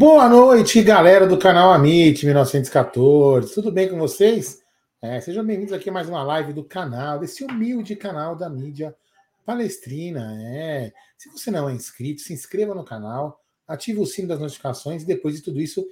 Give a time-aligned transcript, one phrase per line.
[0.00, 3.52] Boa noite, galera do canal Amit 1914.
[3.52, 4.62] Tudo bem com vocês?
[5.02, 8.96] É, sejam bem-vindos aqui a mais uma live do canal, desse humilde canal da mídia
[9.44, 10.38] palestrina.
[10.42, 10.90] É.
[11.18, 15.06] Se você não é inscrito, se inscreva no canal, ative o sino das notificações e
[15.06, 15.86] depois de tudo isso,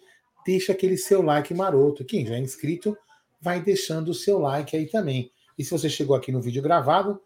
[0.47, 2.03] deixa aquele seu like maroto.
[2.03, 2.97] Quem já é inscrito,
[3.39, 5.31] vai deixando o seu like aí também.
[5.59, 7.21] E se você chegou aqui no vídeo gravado,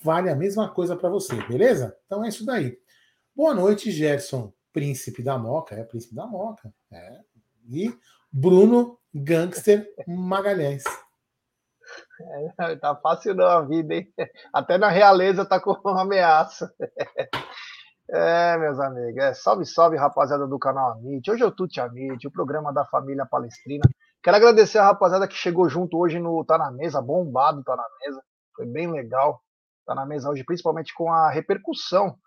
[0.00, 1.96] vale a mesma coisa para você, beleza?
[2.06, 2.78] Então é isso daí.
[3.34, 6.74] Boa noite, Gerson Príncipe da Moca, é Príncipe da Moca.
[6.92, 7.20] É.
[7.70, 7.96] E
[8.30, 10.82] Bruno Gangster Magalhães.
[12.60, 14.12] É, tá fácil não a vida, hein?
[14.52, 16.74] Até na realeza tá com uma ameaça.
[18.10, 21.30] É, meus amigos, é, salve, salve, rapaziada do canal Amit.
[21.30, 23.84] Hoje é o Tuti Amit, o programa da família palestrina.
[24.22, 27.86] Quero agradecer a rapaziada que chegou junto hoje no Tá na Mesa, bombado Tá na
[28.00, 28.22] Mesa.
[28.54, 29.40] Foi bem legal.
[29.86, 32.18] Tá na mesa hoje, principalmente com a repercussão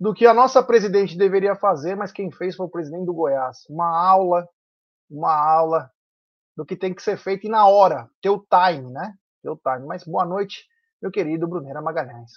[0.00, 3.66] do que a nossa presidente deveria fazer, mas quem fez foi o presidente do Goiás.
[3.68, 4.48] Uma aula,
[5.10, 5.92] uma aula
[6.56, 9.14] do que tem que ser feito e na hora, teu time, né?
[9.42, 9.86] Teu time.
[9.86, 10.66] Mas boa noite,
[11.02, 12.30] meu querido Bruneira Magalhães.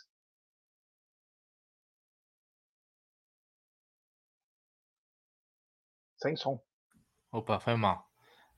[6.18, 6.60] Sem som.
[7.32, 8.06] Opa, foi mal.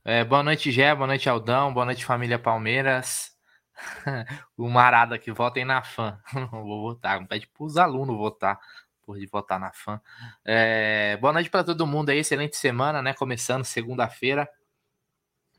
[0.04, 3.36] É, boa noite, Gé, boa noite, Aldão, boa noite, família Palmeiras.
[4.58, 6.20] o Marada que votem na fã.
[6.52, 8.60] Vou votar, pede para os alunos votar
[9.06, 10.02] por de votar na fã.
[10.44, 13.14] É, boa noite para todo mundo aí, excelente semana, né?
[13.14, 14.50] Começando segunda-feira.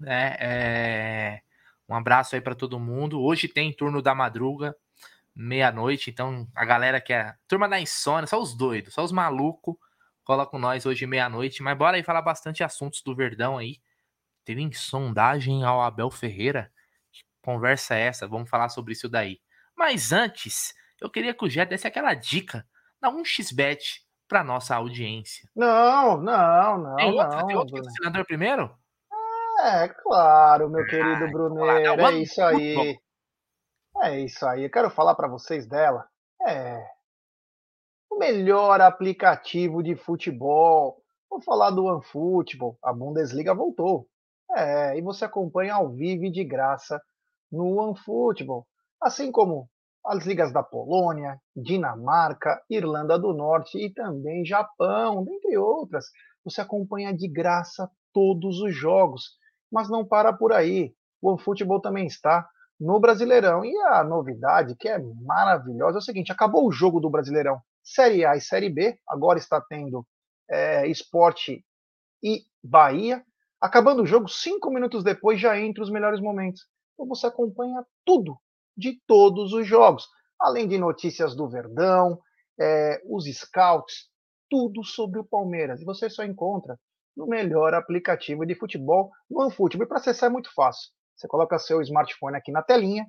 [0.05, 1.43] É, é,
[1.89, 3.23] um abraço aí para todo mundo.
[3.23, 4.77] Hoje tem turno da madruga,
[5.35, 6.11] meia-noite.
[6.11, 9.77] Então, a galera que é turma da insônia, só os doidos, só os malucos,
[10.25, 11.63] cola com nós hoje meia-noite.
[11.63, 13.81] Mas bora aí falar bastante assuntos do Verdão aí.
[14.45, 16.73] Teve sondagem ao Abel Ferreira.
[17.13, 18.27] Que conversa é essa?
[18.27, 19.41] Vamos falar sobre isso daí.
[19.77, 22.67] Mas antes, eu queria que o Jé desse aquela dica
[23.07, 25.49] dá um xbet para nossa audiência.
[25.55, 26.97] Não, não, não.
[26.97, 28.77] Tem outro, não, tem outro senador primeiro?
[29.61, 32.99] É, claro, meu querido ah, Bruneiro, é isso aí.
[34.03, 34.65] É isso aí.
[34.65, 36.07] Eu quero falar para vocês dela.
[36.47, 36.85] É
[38.11, 41.01] o melhor aplicativo de futebol.
[41.31, 42.77] Vou falar do OneFootball.
[42.83, 44.09] A Bundesliga voltou.
[44.55, 47.01] É, e você acompanha ao vivo e de graça
[47.51, 48.67] no OneFootball.
[49.01, 49.71] Assim como
[50.07, 56.07] as ligas da Polônia, Dinamarca, Irlanda do Norte e também Japão, dentre outras.
[56.45, 59.37] Você acompanha de graça todos os jogos,
[59.71, 60.95] mas não para por aí.
[61.21, 63.65] O OneFootball também está no Brasileirão.
[63.65, 68.25] E a novidade, que é maravilhosa, é o seguinte: acabou o jogo do Brasileirão Série
[68.25, 70.07] A e Série B, agora está tendo
[70.51, 71.65] é, Esporte
[72.23, 73.25] e Bahia.
[73.61, 76.63] Acabando o jogo, cinco minutos depois já entra os melhores momentos.
[76.95, 78.37] Então você acompanha tudo
[78.77, 80.07] de todos os jogos,
[80.41, 82.21] além de notícias do Verdão,
[82.61, 84.09] é, os scouts,
[84.51, 85.81] tudo sobre o Palmeiras.
[85.81, 86.79] E você só encontra
[87.17, 89.85] no melhor aplicativo de futebol, no OneFootball.
[89.85, 90.91] E para acessar é muito fácil.
[91.17, 93.07] Você coloca seu smartphone aqui na telinha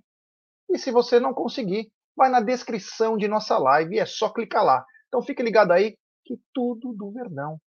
[0.70, 4.64] e se você não conseguir, vai na descrição de nossa live e é só clicar
[4.64, 4.86] lá.
[5.08, 7.60] Então fique ligado aí que tudo do Verdão,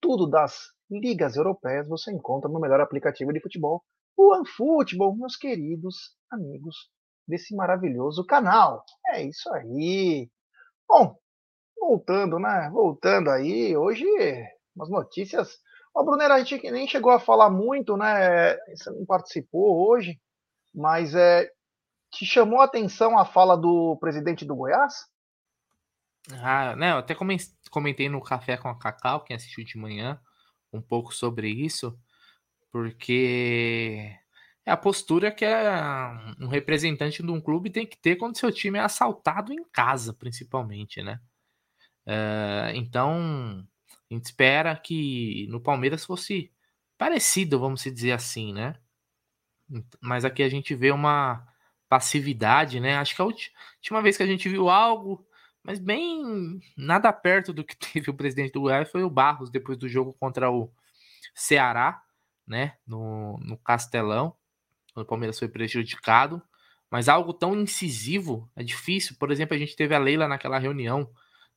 [0.00, 0.58] tudo das
[0.90, 3.82] ligas europeias você encontra no melhor aplicativo de futebol,
[4.16, 6.90] o OneFootball, meus queridos amigos
[7.26, 8.84] desse maravilhoso canal.
[9.08, 10.30] É isso aí.
[10.88, 11.16] Bom,
[11.78, 12.70] voltando, né?
[12.72, 14.04] Voltando aí, hoje
[14.74, 15.58] umas notícias.
[15.94, 18.56] Ó, Brunera, a gente nem chegou a falar muito, né?
[18.74, 20.20] Você não participou hoje,
[20.74, 21.50] mas é,
[22.10, 24.94] te chamou a atenção a fala do presidente do Goiás?
[26.42, 27.16] Ah, né, eu até
[27.70, 30.20] comentei no Café com a Cacau, quem assistiu de manhã,
[30.72, 31.96] um pouco sobre isso,
[32.72, 34.12] porque
[34.66, 35.80] é a postura que é
[36.40, 40.12] um representante de um clube tem que ter quando seu time é assaltado em casa,
[40.12, 41.20] principalmente, né?
[42.04, 43.64] Uh, então,
[44.10, 46.52] a gente espera que no Palmeiras fosse
[46.98, 48.74] parecido, vamos dizer assim, né?
[50.00, 51.46] Mas aqui a gente vê uma
[51.88, 52.96] passividade, né?
[52.96, 55.24] Acho que a última vez que a gente viu algo,
[55.62, 59.78] mas bem nada perto do que teve o presidente do Goiás foi o Barros depois
[59.78, 60.72] do jogo contra o
[61.36, 62.02] Ceará,
[62.44, 62.76] né?
[62.84, 64.36] No, no Castelão
[64.96, 66.42] quando o Palmeiras foi prejudicado.
[66.90, 69.16] Mas algo tão incisivo é difícil.
[69.18, 71.10] Por exemplo, a gente teve a Leila naquela reunião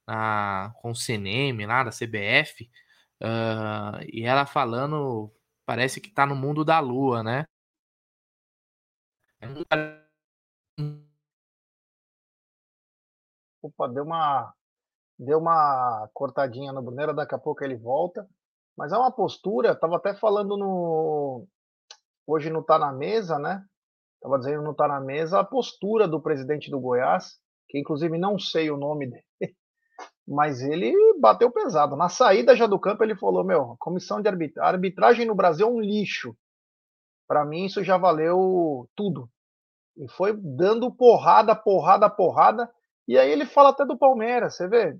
[0.05, 2.69] na, com o CNM lá da CBF,
[3.21, 5.31] uh, e ela falando,
[5.65, 7.45] parece que tá no mundo da lua, né?
[13.61, 14.53] Opa, deu uma,
[15.17, 18.27] deu uma cortadinha no Brunera, daqui a pouco ele volta.
[18.75, 21.47] Mas é uma postura, estava até falando no,
[22.29, 23.63] hoje não está na mesa, né?
[24.15, 27.37] Estava dizendo não está na mesa a postura do presidente do Goiás,
[27.69, 29.23] que inclusive não sei o nome dele,
[30.27, 31.95] Mas ele bateu pesado.
[31.95, 35.69] Na saída já do campo, ele falou: Meu, comissão de arbitragem, arbitragem no Brasil é
[35.69, 36.35] um lixo.
[37.27, 39.29] Para mim, isso já valeu tudo.
[39.97, 42.69] E foi dando porrada, porrada, porrada.
[43.07, 44.93] E aí ele fala até do Palmeiras, você vê?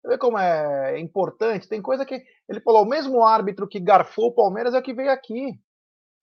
[0.00, 1.68] Você vê como é importante?
[1.68, 2.22] Tem coisa que.
[2.48, 5.58] Ele falou: o mesmo árbitro que garfou o Palmeiras é o que veio aqui.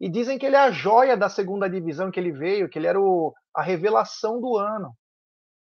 [0.02, 2.88] E dizem que ele é a joia da segunda divisão que ele veio, que ele
[2.88, 4.98] era o, a revelação do ano.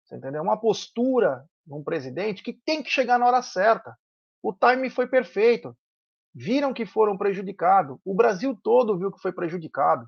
[0.05, 0.41] Você entendeu?
[0.41, 3.93] Uma postura num presidente que tem que chegar na hora certa.
[4.41, 5.75] O time foi perfeito.
[6.33, 7.99] Viram que foram prejudicados.
[8.05, 10.07] O Brasil todo viu que foi prejudicado.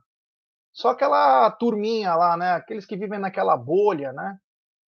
[0.71, 2.53] Só aquela turminha lá, né?
[2.53, 4.37] Aqueles que vivem naquela bolha, né?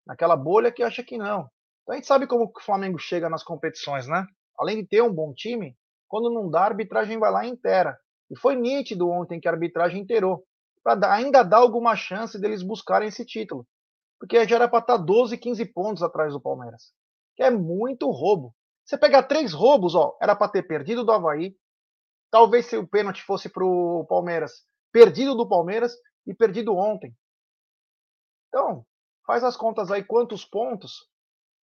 [0.06, 1.50] Naquela bolha que acha que não.
[1.82, 4.24] Então a gente sabe como o Flamengo chega nas competições, né?
[4.56, 7.98] Além de ter um bom time, quando não dá, a arbitragem vai lá inteira.
[8.32, 10.44] E foi nítido ontem que a arbitragem inteirou.
[10.82, 13.64] Para ainda dar alguma chance deles buscarem esse título
[14.22, 16.92] porque já era para estar 12, 15 pontos atrás do Palmeiras.
[17.34, 18.54] Que é muito roubo.
[18.84, 21.56] Você pegar três roubos, ó, era para ter perdido do Havaí,
[22.30, 27.12] talvez se o pênalti fosse para o Palmeiras, perdido do Palmeiras e perdido ontem.
[28.46, 28.86] Então,
[29.26, 31.10] faz as contas aí, quantos pontos?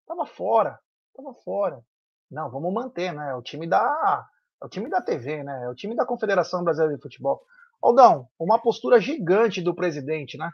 [0.06, 0.78] Tava fora,
[1.16, 1.82] tava fora.
[2.30, 3.36] Não, vamos manter, né?
[3.36, 4.28] O time da,
[4.62, 5.64] é o time da TV, né?
[5.66, 7.44] É o time da Confederação Brasileira de Futebol.
[7.82, 10.52] Aldão, uma postura gigante do presidente, né?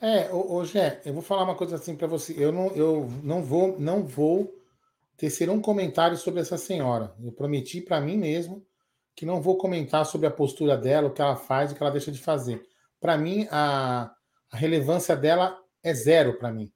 [0.00, 0.62] É, ô, ô
[1.04, 2.34] eu vou falar uma coisa assim para você.
[2.36, 4.54] Eu não, eu não vou, não vou
[5.16, 7.14] tecer um comentário sobre essa senhora.
[7.22, 8.64] Eu prometi para mim mesmo
[9.14, 11.90] que não vou comentar sobre a postura dela, o que ela faz, o que ela
[11.90, 12.62] deixa de fazer.
[13.00, 14.12] Para mim, a,
[14.52, 16.70] a, relevância dela é zero para mim.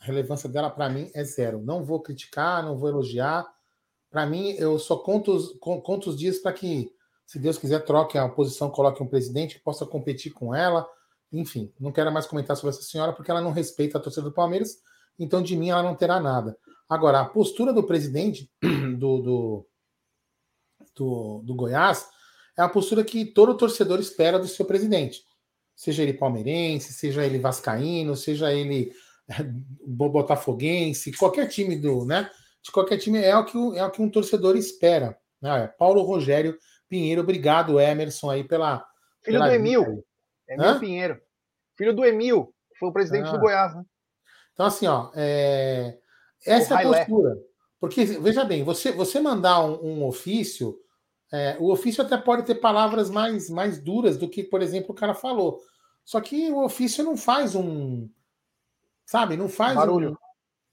[0.00, 1.60] A relevância dela para mim é zero.
[1.60, 3.46] Não vou criticar, não vou elogiar.
[4.16, 6.90] Para mim, eu só conto os, conto os dias para que,
[7.26, 10.88] se Deus quiser, troque a oposição, coloque um presidente que possa competir com ela
[11.32, 14.32] enfim, não quero mais comentar sobre essa senhora porque ela não respeita a torcida do
[14.32, 14.78] Palmeiras,
[15.18, 16.56] então de mim ela não terá nada.
[16.88, 18.50] Agora, a postura do presidente
[18.96, 19.66] do, do,
[20.94, 22.08] do, do Goiás
[22.56, 25.24] é a postura que todo torcedor espera do seu presidente.
[25.74, 28.92] Seja ele palmeirense, seja ele vascaíno, seja ele
[29.84, 32.30] botafoguense, qualquer time do, né?
[32.66, 35.16] De qualquer time é o que, é o que um torcedor espera.
[35.40, 35.68] Né?
[35.78, 36.58] Paulo Rogério
[36.88, 38.84] Pinheiro, obrigado, Emerson, aí pela.
[39.22, 40.04] Filho pela do Emil.
[40.48, 40.80] Emil Hã?
[40.80, 41.20] Pinheiro.
[41.76, 43.32] Filho do Emil, que foi o presidente ah.
[43.32, 43.84] do Goiás, né?
[44.52, 45.96] Então, assim, ó, é...
[46.44, 47.36] essa o é a postura.
[47.78, 50.76] Porque, veja bem, você, você mandar um, um ofício,
[51.32, 54.98] é, o ofício até pode ter palavras mais, mais duras do que, por exemplo, o
[54.98, 55.60] cara falou.
[56.04, 58.08] Só que o ofício não faz um.
[59.04, 59.36] Sabe?
[59.36, 60.18] Não faz barulho.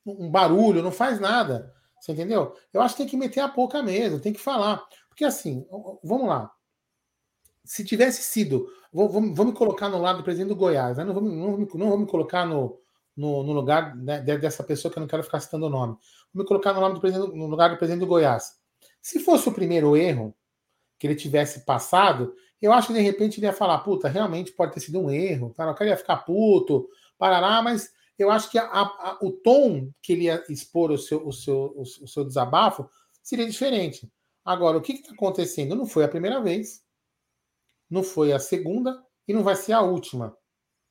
[0.04, 1.72] Um, um barulho, não faz nada.
[2.04, 2.54] Você entendeu?
[2.74, 4.84] Eu acho que tem que meter a boca mesmo, tem que falar.
[5.08, 5.66] Porque assim,
[6.04, 6.52] vamos lá
[7.64, 8.68] se tivesse sido.
[8.92, 11.06] Vou, vou, vou, me colocar no lado do presidente do Goiás, né?
[11.06, 12.78] não, vou, não, não vou me colocar no,
[13.16, 15.96] no, no lugar né, dessa pessoa que eu não quero ficar citando o nome.
[16.34, 18.58] Vou me colocar no, nome do no lugar do presidente do Goiás.
[19.02, 20.36] Se fosse o primeiro erro
[21.00, 24.74] que ele tivesse passado, eu acho que de repente ele ia falar: puta, realmente pode
[24.74, 25.72] ter sido um erro, tá?
[25.72, 27.92] o cara ia ficar puto, parará, mas
[28.24, 31.74] eu acho que a, a, o tom que ele ia expor o seu, o, seu,
[31.78, 32.90] o seu desabafo
[33.22, 34.12] seria diferente.
[34.44, 35.76] Agora, o que está acontecendo?
[35.76, 36.84] Não foi a primeira vez
[37.94, 40.36] não foi a segunda e não vai ser a última.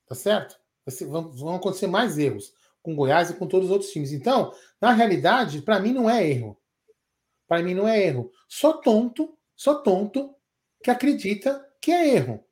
[0.07, 0.57] Tá certo?
[0.89, 4.13] Ser, vão, vão, acontecer mais erros com Goiás e com todos os outros times.
[4.13, 6.57] Então, na realidade, para mim não é erro.
[7.49, 8.31] Para mim não é erro.
[8.49, 10.35] Só tonto, só tonto
[10.83, 12.45] que acredita que é erro.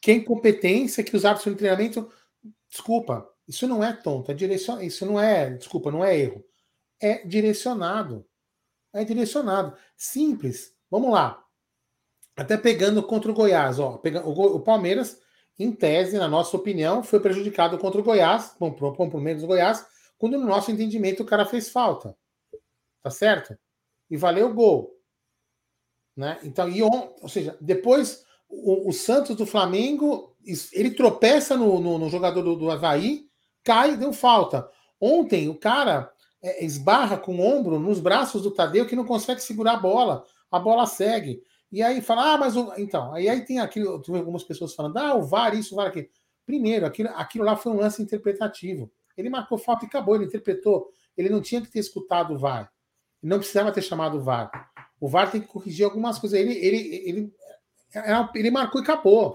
[0.00, 2.10] Que é incompetência, que os árbitros de treinamento.
[2.68, 4.84] Desculpa, isso não é tonto, é direcionado.
[4.84, 6.44] Isso não é, desculpa, não é erro.
[7.00, 8.26] É direcionado.
[8.92, 9.76] É direcionado.
[9.96, 10.74] Simples.
[10.90, 11.42] Vamos lá.
[12.36, 15.20] Até pegando contra o Goiás, ó, o, o Palmeiras,
[15.58, 19.86] em tese, na nossa opinião, foi prejudicado contra o Goiás, bom, pro comprometo do Goiás,
[20.18, 22.16] quando no nosso entendimento o cara fez falta.
[23.02, 23.56] Tá certo?
[24.10, 25.00] E valeu o gol.
[26.14, 26.38] Né?
[26.42, 30.34] Então, e on, ou seja, depois o, o, Santos do Flamengo,
[30.72, 33.25] ele tropeça no, no, no jogador do, do Havaí,
[33.66, 34.70] cai, deu falta.
[35.00, 36.08] Ontem o cara
[36.40, 40.24] é, esbarra com o ombro nos braços do Tadeu que não consegue segurar a bola.
[40.50, 41.42] A bola segue.
[41.72, 42.72] E aí fala, ah, mas o...
[42.78, 46.06] então, aí, aí tem aquilo, algumas pessoas falando, ah, o VAR, isso, o VAR, aquilo.
[46.46, 48.88] Primeiro, aquilo, aquilo lá foi um lance interpretativo.
[49.16, 50.88] Ele marcou falta e acabou, ele interpretou.
[51.16, 52.70] Ele não tinha que ter escutado o VAR.
[53.20, 54.70] Não precisava ter chamado o VAR.
[55.00, 56.38] O VAR tem que corrigir algumas coisas.
[56.38, 57.32] Ele, ele, ele,
[57.92, 59.34] ele, ele marcou e acabou.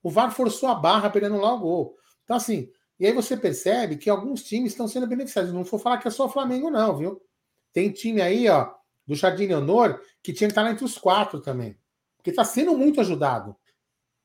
[0.00, 1.96] O VAR forçou a barra para ele anular o gol.
[2.22, 5.52] Então, assim, e aí você percebe que alguns times estão sendo beneficiados.
[5.52, 7.20] Não vou falar que é só o Flamengo, não, viu?
[7.72, 8.72] Tem time aí, ó,
[9.06, 11.76] do Jardim Leonor, que tinha que estar entre os quatro também.
[12.16, 13.56] Porque está sendo muito ajudado.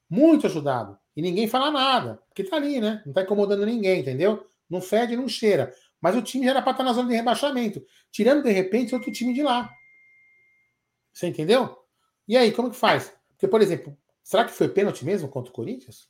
[0.09, 0.97] Muito ajudado.
[1.15, 2.21] E ninguém fala nada.
[2.27, 3.01] Porque está ali, né?
[3.05, 4.45] Não está incomodando ninguém, entendeu?
[4.69, 5.73] Não fede, não cheira.
[5.99, 7.83] Mas o time já era para estar na zona de rebaixamento.
[8.11, 9.69] Tirando, de repente, outro time de lá.
[11.11, 11.75] Você entendeu?
[12.27, 13.11] E aí, como que faz?
[13.31, 16.07] Porque, por exemplo, será que foi pênalti mesmo contra o Corinthians?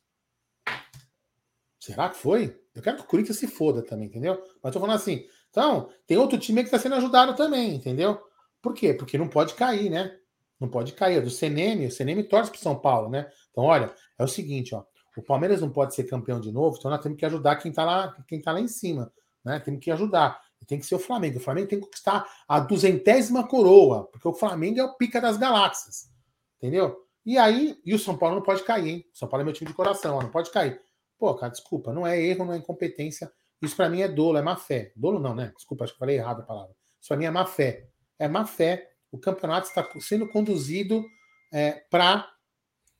[1.80, 2.60] Será que foi?
[2.74, 4.40] Eu quero que o Corinthians se foda também, entendeu?
[4.62, 5.24] Mas tô falando assim.
[5.48, 8.20] Então, tem outro time que está sendo ajudado também, entendeu?
[8.60, 8.92] Por quê?
[8.92, 10.14] Porque não pode cair, né?
[10.60, 11.16] Não pode cair.
[11.16, 13.28] É do CNM, o CNM torce para São Paulo, né?
[13.50, 14.84] Então, olha, é o seguinte, ó.
[15.16, 17.84] O Palmeiras não pode ser campeão de novo, então nós temos que ajudar quem está
[17.84, 19.10] lá, quem tá lá em cima,
[19.44, 19.58] né?
[19.58, 20.40] Temos que ajudar.
[20.60, 21.38] E tem que ser o Flamengo.
[21.38, 25.38] O Flamengo tem que conquistar a duzentésima coroa, porque o Flamengo é o pica das
[25.38, 26.10] galáxias.
[26.58, 26.96] Entendeu?
[27.24, 29.04] E aí, e o São Paulo não pode cair, hein?
[29.14, 30.80] O São Paulo é meu time de coração, ó, não pode cair.
[31.20, 33.30] Pô, cara, desculpa, não é erro, não é incompetência.
[33.60, 34.90] Isso para mim é dolo, é má fé.
[34.96, 35.52] Dolo não, né?
[35.54, 36.74] Desculpa, acho que falei errado a palavra.
[36.98, 37.86] Isso para mim é má fé.
[38.18, 38.90] É má fé.
[39.12, 41.04] O campeonato está sendo conduzido
[41.52, 42.26] é, para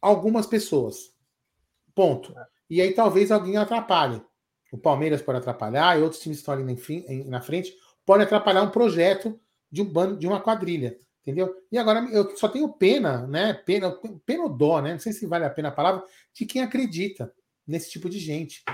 [0.02, 1.14] algumas pessoas.
[1.94, 2.34] Ponto.
[2.68, 4.22] E aí talvez alguém atrapalhe.
[4.70, 7.74] O Palmeiras pode atrapalhar e outros times estão ali na frente
[8.04, 10.98] podem atrapalhar um projeto de um bando, de uma quadrilha.
[11.22, 11.54] Entendeu?
[11.70, 13.54] E agora eu só tenho pena, né?
[13.54, 13.94] Pena,
[14.26, 14.92] pena ou dó, né?
[14.92, 16.02] Não sei se vale a pena a palavra,
[16.34, 17.32] de quem acredita
[17.70, 18.64] nesse tipo de gente.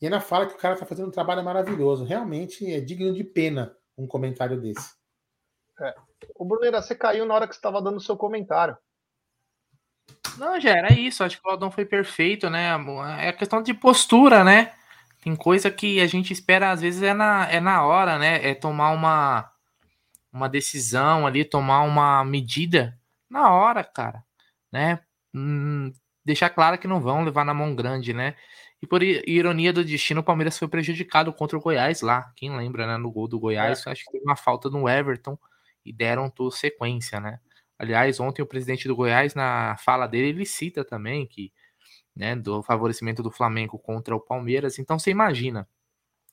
[0.00, 2.04] E ainda fala que o cara está fazendo um trabalho maravilhoso.
[2.04, 4.92] Realmente é digno de pena um comentário desse.
[5.80, 5.94] É.
[6.36, 8.76] O Bruneira, você caiu na hora que você estava dando o seu comentário.
[10.36, 11.24] Não, já era isso.
[11.24, 12.68] Acho que o Aldão foi perfeito, né?
[13.20, 14.74] É questão de postura, né?
[15.22, 18.46] Tem coisa que a gente espera, às vezes, é na, é na hora, né?
[18.46, 19.50] É tomar uma,
[20.30, 22.98] uma decisão ali, tomar uma medida
[23.30, 24.22] na hora, cara,
[24.70, 25.00] né?
[25.32, 25.92] Hum,
[26.24, 28.34] deixar claro que não vão levar na mão grande, né?
[28.82, 32.32] E por ironia do destino, o Palmeiras foi prejudicado contra o Goiás lá.
[32.36, 32.96] Quem lembra, né?
[32.96, 33.90] No gol do Goiás, é.
[33.90, 35.38] acho que teve uma falta no Everton
[35.84, 37.40] e deram sequência, né?
[37.78, 41.52] Aliás, ontem o presidente do Goiás, na fala dele, ele cita também que,
[42.14, 44.78] né, do favorecimento do Flamengo contra o Palmeiras.
[44.78, 45.68] Então você imagina,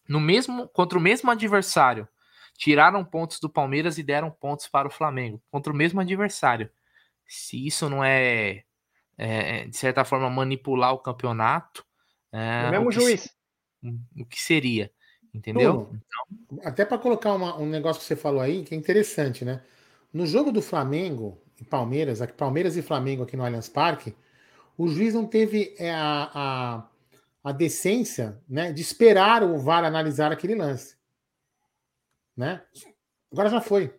[0.07, 2.07] no mesmo contra o mesmo adversário,
[2.57, 6.69] tiraram pontos do Palmeiras e deram pontos para o Flamengo contra o mesmo adversário.
[7.27, 8.63] Se isso não é,
[9.23, 11.85] é de certa forma, manipular o campeonato.
[12.31, 13.29] É, o mesmo o juiz.
[14.17, 14.91] O que seria?
[15.33, 15.89] Entendeu?
[15.93, 16.59] então...
[16.63, 19.61] Até para colocar uma, um negócio que você falou aí, que é interessante, né?
[20.13, 24.15] No jogo do Flamengo e Palmeiras, aqui, Palmeiras e Flamengo aqui no Allianz Parque,
[24.77, 26.89] o juiz não teve é, a, a,
[27.43, 30.95] a decência né, de esperar o VAR analisar aquele lance.
[32.35, 32.61] Né?
[33.31, 33.93] Agora já foi.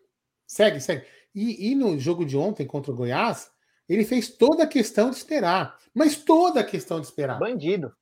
[0.47, 1.07] Segue, segue.
[1.35, 3.51] E, e, no jogo de ontem contra o Goiás,
[3.88, 5.78] ele fez toda a questão de esperar.
[5.94, 7.38] Mas toda a questão de esperar.
[7.38, 7.94] Bandido.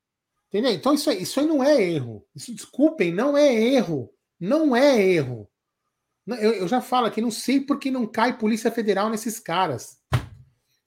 [0.49, 0.73] Entendeu?
[0.73, 2.27] Então isso aí, isso aí não é erro.
[2.35, 4.13] Isso, desculpem, não é erro.
[4.39, 5.49] Não é erro.
[6.27, 9.99] Eu, eu já falo aqui, não sei por que não cai Polícia Federal nesses caras.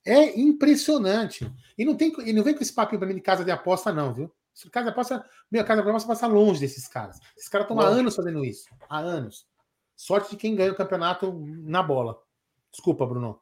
[0.04, 1.50] É impressionante.
[1.78, 3.92] E não, tem, e não vem com esse papinho pra mim de casa de aposta,
[3.92, 4.30] não, viu?
[4.70, 7.18] Casa de aposta, meu, casa de aposta passa longe desses caras.
[7.36, 8.68] Esses caras estão há anos fazendo isso.
[8.88, 9.46] Há anos.
[9.96, 11.32] Sorte de quem ganha o campeonato
[11.62, 12.18] na bola.
[12.70, 13.40] Desculpa, Bruno.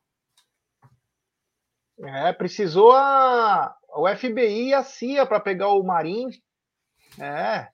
[2.03, 6.29] É, precisou a, o FBI e a CIA para pegar o Marim.
[7.19, 7.69] É.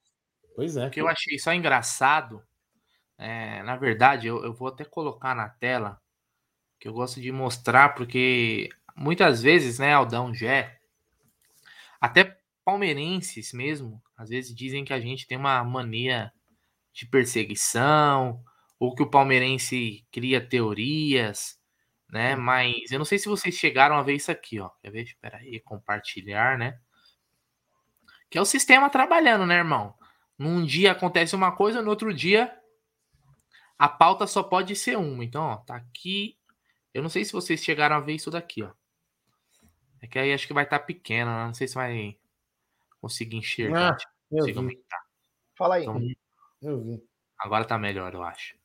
[0.54, 0.87] Pois é.
[0.87, 2.42] O que eu achei só engraçado,
[3.16, 6.00] é, na verdade, eu, eu vou até colocar na tela,
[6.78, 10.78] que eu gosto de mostrar, porque muitas vezes, né, Aldão, Jé,
[12.00, 16.32] até palmeirenses mesmo, às vezes dizem que a gente tem uma mania
[16.92, 18.42] de perseguição,
[18.78, 21.58] ou que o palmeirense cria teorias,
[22.11, 22.35] né?
[22.37, 24.69] Mas eu não sei se vocês chegaram a ver isso aqui, ó.
[24.81, 25.03] Quer ver?
[25.03, 26.81] Espera aí, compartilhar, né?
[28.31, 29.95] Que é o sistema trabalhando, né, irmão?
[30.38, 32.55] Num dia acontece uma coisa, no outro dia
[33.79, 35.25] a pauta só pode ser uma.
[35.25, 36.37] Então, ó, tá aqui.
[36.93, 38.73] Eu não sei se vocês chegaram a ver isso daqui, ó.
[40.00, 41.47] É que aí acho que vai estar tá pequeno, né?
[41.47, 42.19] Não sei se vai
[43.00, 43.97] conseguir enxergar.
[43.97, 43.97] Ah,
[44.33, 44.83] eu vi.
[45.57, 45.83] Fala aí.
[45.83, 46.00] Então,
[46.62, 47.03] eu vi.
[47.38, 48.57] Agora tá melhor, eu acho.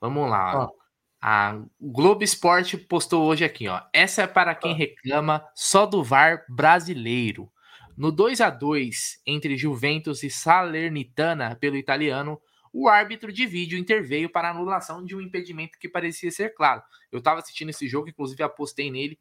[0.00, 0.64] Vamos lá.
[0.64, 0.81] Ó.
[1.24, 3.80] A Globo Esporte postou hoje aqui, ó.
[3.92, 7.48] Essa é para quem reclama só do VAR brasileiro.
[7.96, 14.28] No 2 a 2 entre Juventus e Salernitana pelo italiano, o árbitro de vídeo interveio
[14.28, 16.82] para anulação de um impedimento que parecia ser claro.
[17.12, 19.16] Eu estava assistindo esse jogo, inclusive apostei nele.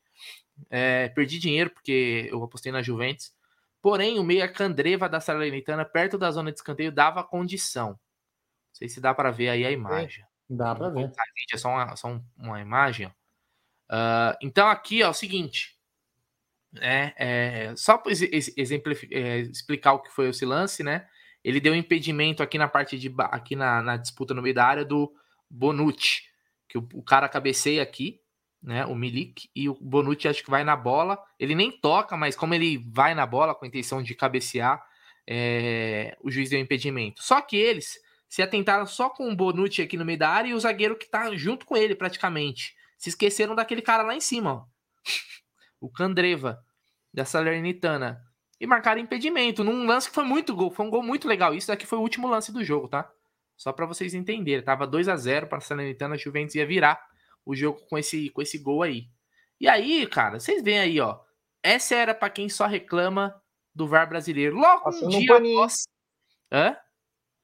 [0.71, 3.31] É, perdi dinheiro porque eu apostei na Juventus.
[3.79, 7.89] Porém, o meia Candreva da Salernitana, perto da zona de escanteio, dava condição.
[7.89, 7.97] Não
[8.73, 10.25] sei se dá para ver aí a imagem.
[10.53, 11.09] Dá para ver.
[11.53, 13.07] É só uma, só uma imagem.
[13.07, 15.77] Uh, então aqui é o seguinte,
[16.79, 21.07] é, é só para é, explicar o que foi esse lance, né?
[21.43, 24.65] Ele deu um impedimento aqui na parte de aqui na, na disputa no meio da
[24.65, 25.11] área do
[25.49, 26.23] Bonucci,
[26.67, 28.19] que o, o, cara cabeceia aqui,
[28.61, 28.85] né?
[28.85, 31.17] O Milik e o Bonucci acho que vai na bola.
[31.39, 34.83] Ele nem toca, mas como ele vai na bola com a intenção de cabecear,
[35.25, 37.23] é, o juiz deu impedimento.
[37.23, 37.99] Só que eles
[38.31, 41.05] se atentaram só com o Bonucci aqui no meio da área e o zagueiro que
[41.05, 42.73] tá junto com ele, praticamente.
[42.97, 44.65] Se esqueceram daquele cara lá em cima, ó.
[45.81, 46.63] O Candreva,
[47.13, 48.23] da Salernitana.
[48.57, 50.71] E marcaram impedimento num lance que foi muito gol.
[50.71, 51.53] Foi um gol muito legal.
[51.53, 53.11] Isso daqui foi o último lance do jogo, tá?
[53.57, 54.63] Só para vocês entenderem.
[54.63, 56.15] Tava 2 a 0 para a Salernitana.
[56.15, 57.05] A Juventus ia virar
[57.45, 59.09] o jogo com esse, com esse gol aí.
[59.59, 61.19] E aí, cara, vocês veem aí, ó.
[61.61, 63.35] Essa era para quem só reclama
[63.75, 64.55] do VAR brasileiro.
[64.55, 65.83] Logo Passando um dia um após.
[66.49, 66.77] Hã?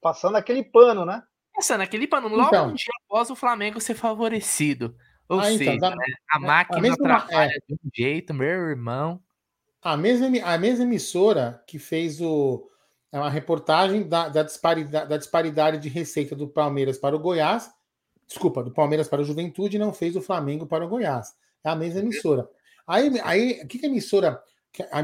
[0.01, 1.23] Passando aquele pano, né?
[1.53, 2.27] Passando aquele pano.
[2.27, 2.69] Logo então.
[2.69, 4.95] um dia após o Flamengo ser favorecido.
[5.29, 6.05] Ou ah, então, seja, então, né?
[6.31, 9.21] a máquina a mesma, trabalha é, de um jeito, meu irmão.
[9.81, 12.69] A mesma, a mesma emissora que fez o,
[13.11, 17.69] é uma reportagem da, da, disparidade, da disparidade de receita do Palmeiras para o Goiás.
[18.27, 21.35] Desculpa, do Palmeiras para o Juventude não fez o Flamengo para o Goiás.
[21.63, 22.49] É a mesma emissora.
[22.85, 24.41] Aí, aí o que, que a emissora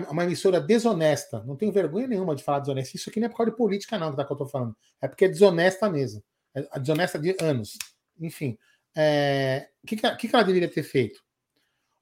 [0.09, 1.43] uma emissora desonesta.
[1.43, 2.95] Não tenho vergonha nenhuma de falar desonesta.
[2.95, 4.75] Isso aqui não é por causa de política, não, tá, que eu tô falando.
[5.01, 6.23] É porque é desonesta mesmo.
[6.53, 7.77] É desonesta de anos.
[8.19, 8.57] Enfim.
[8.95, 9.69] É...
[9.83, 11.23] O que, que, que ela deveria ter feito?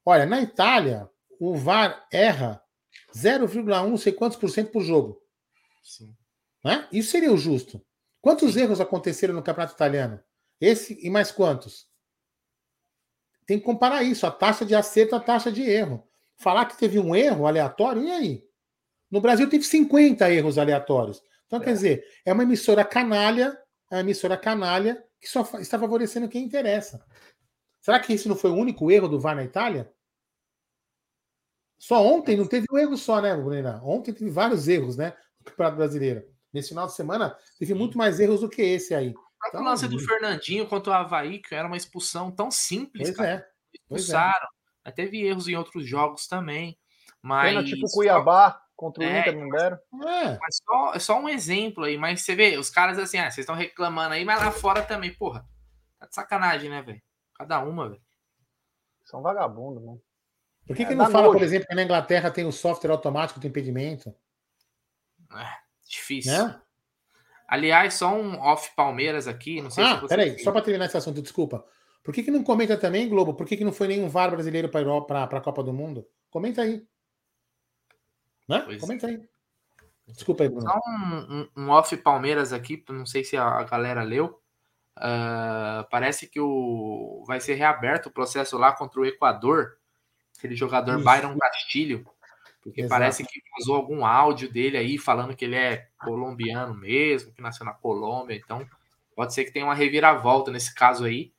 [0.05, 2.61] Olha, na Itália, o VAR erra
[3.15, 5.21] 0,1 sei quantos por cento por jogo.
[5.81, 6.15] Sim.
[6.63, 6.87] Né?
[6.91, 7.83] Isso seria o justo.
[8.21, 10.19] Quantos erros aconteceram no campeonato italiano?
[10.59, 11.87] Esse e mais quantos?
[13.45, 16.07] Tem que comparar isso, a taxa de acerto, a taxa de erro
[16.37, 18.43] falar que teve um erro aleatório, e aí?
[19.09, 21.21] No Brasil teve 50 erros aleatórios.
[21.45, 21.63] Então, é.
[21.63, 23.57] quer dizer, é uma emissora canalha,
[23.89, 27.05] é uma emissora canalha que só está favorecendo quem interessa.
[27.81, 29.91] Será que esse não foi o único erro do VAR na Itália?
[31.77, 33.81] Só ontem não teve um erro só, né, Bruna?
[33.83, 36.23] Ontem teve vários erros, né, no Campeonato Brasileiro.
[36.53, 39.09] Nesse final de semana teve muito mais erros do que esse aí.
[39.09, 43.17] O então, lance do Fernandinho contra o Havaí, que era uma expulsão tão simples, pois
[43.17, 43.29] cara.
[43.29, 43.51] É.
[43.73, 44.47] Expulsaram.
[44.89, 46.79] Teve erros em outros jogos também.
[47.21, 47.53] Mas.
[47.53, 49.77] Pena, tipo Cuiabá contra o é, Inter, não deram?
[50.07, 50.39] É.
[50.39, 51.97] Mas só, é só um exemplo aí.
[51.97, 55.13] Mas você vê, os caras assim, ah, vocês estão reclamando aí, mas lá fora também,
[55.13, 55.45] porra.
[55.99, 57.01] Tá de sacanagem, né, velho?
[57.35, 58.01] Cada uma, velho.
[59.03, 59.97] São vagabundos, né?
[60.65, 61.37] Por que, é, que não fala, nojo.
[61.37, 64.13] por exemplo, que na Inglaterra tem o software automático de impedimento?
[65.31, 65.47] É,
[65.87, 66.31] difícil.
[66.31, 66.61] Né?
[67.47, 69.61] Aliás, só um off Palmeiras aqui.
[69.61, 71.65] Não sei ah, se peraí, só para terminar esse assunto, desculpa.
[72.03, 73.33] Por que, que não comenta também, Globo?
[73.33, 76.07] Por que, que não foi nenhum VAR brasileiro para a Copa do Mundo?
[76.29, 76.83] Comenta aí.
[78.49, 78.61] Né?
[78.65, 79.21] Pois comenta aí.
[80.07, 80.67] Desculpa aí, Bruno.
[80.67, 84.41] Só um, um, um, off Palmeiras aqui, não sei se a galera leu.
[84.97, 89.77] Uh, parece que o vai ser reaberto o processo lá contra o Equador,
[90.37, 91.05] aquele jogador Isso.
[91.05, 92.05] Byron Castilho,
[92.61, 92.89] porque Exato.
[92.89, 97.65] parece que vazou algum áudio dele aí falando que ele é colombiano mesmo, que nasceu
[97.65, 98.67] na Colômbia, então
[99.15, 101.31] pode ser que tenha uma reviravolta nesse caso aí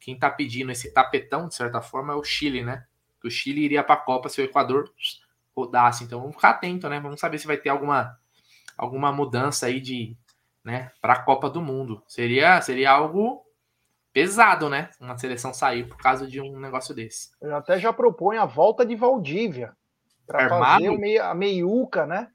[0.00, 2.86] quem está pedindo esse tapetão, de certa forma, é o Chile, né?
[3.20, 4.92] Que o Chile iria para a Copa se o Equador
[5.54, 6.04] rodasse.
[6.04, 7.00] Então vamos ficar atento, né?
[7.00, 8.18] Vamos saber se vai ter alguma,
[8.76, 10.16] alguma mudança aí de,
[10.64, 12.02] né, para a Copa do Mundo.
[12.06, 13.44] Seria, seria algo
[14.12, 14.90] pesado, né?
[15.00, 17.30] Uma seleção sair por causa de um negócio desse.
[17.40, 19.76] Eu até já proponho a volta de Valdívia
[20.26, 22.30] para fazer meio, a meiuca, né?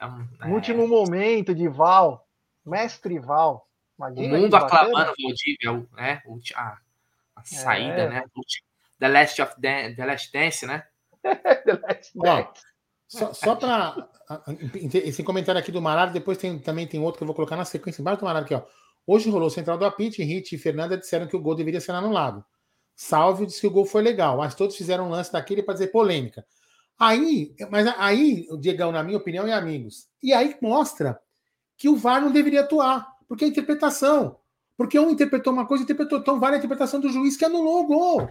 [0.00, 2.26] É, no último momento de Val,
[2.64, 3.68] mestre Val.
[4.00, 6.22] Imagina o mundo aclamando o Valdívia, né?
[6.54, 6.78] A,
[7.36, 8.08] a saída, é.
[8.08, 8.24] né?
[8.98, 10.84] The Last of the, the Last Dance, né?
[11.22, 12.60] the Last Dance.
[13.06, 14.08] só, só para
[14.92, 17.64] esse comentário aqui do Marado, depois tem, também tem outro que eu vou colocar na
[17.64, 18.62] sequência embaixo do Marado aqui, ó.
[19.06, 22.44] Hoje rolou central do apite, Hit e Fernanda disseram que o gol deveria ser anulado.
[22.94, 25.88] Salve disse que o gol foi legal, mas todos fizeram um lance daquele para dizer
[25.88, 26.44] polêmica.
[26.98, 31.18] Aí, mas aí, o Diegão, na minha opinião, e amigos, e aí mostra
[31.76, 33.10] que o VAR não deveria atuar.
[33.30, 34.36] Porque é interpretação.
[34.76, 36.18] Porque um interpretou uma coisa, interpretou.
[36.18, 38.28] Então vale a interpretação do juiz que anulou o gol.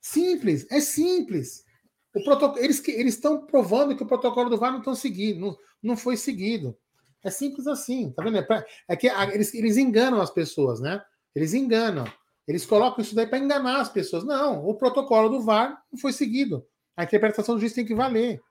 [0.00, 1.64] Simples, é simples.
[2.12, 5.96] O protocolo, eles estão provando que o protocolo do VAR não estão seguindo, não, não
[5.96, 6.76] foi seguido.
[7.24, 8.38] É simples assim, tá vendo?
[8.38, 11.00] É, é que eles, eles enganam as pessoas, né?
[11.36, 12.04] Eles enganam.
[12.48, 14.24] Eles colocam isso daí para enganar as pessoas.
[14.24, 16.66] Não, o protocolo do VAR não foi seguido.
[16.96, 18.42] A interpretação do juiz tem que valer.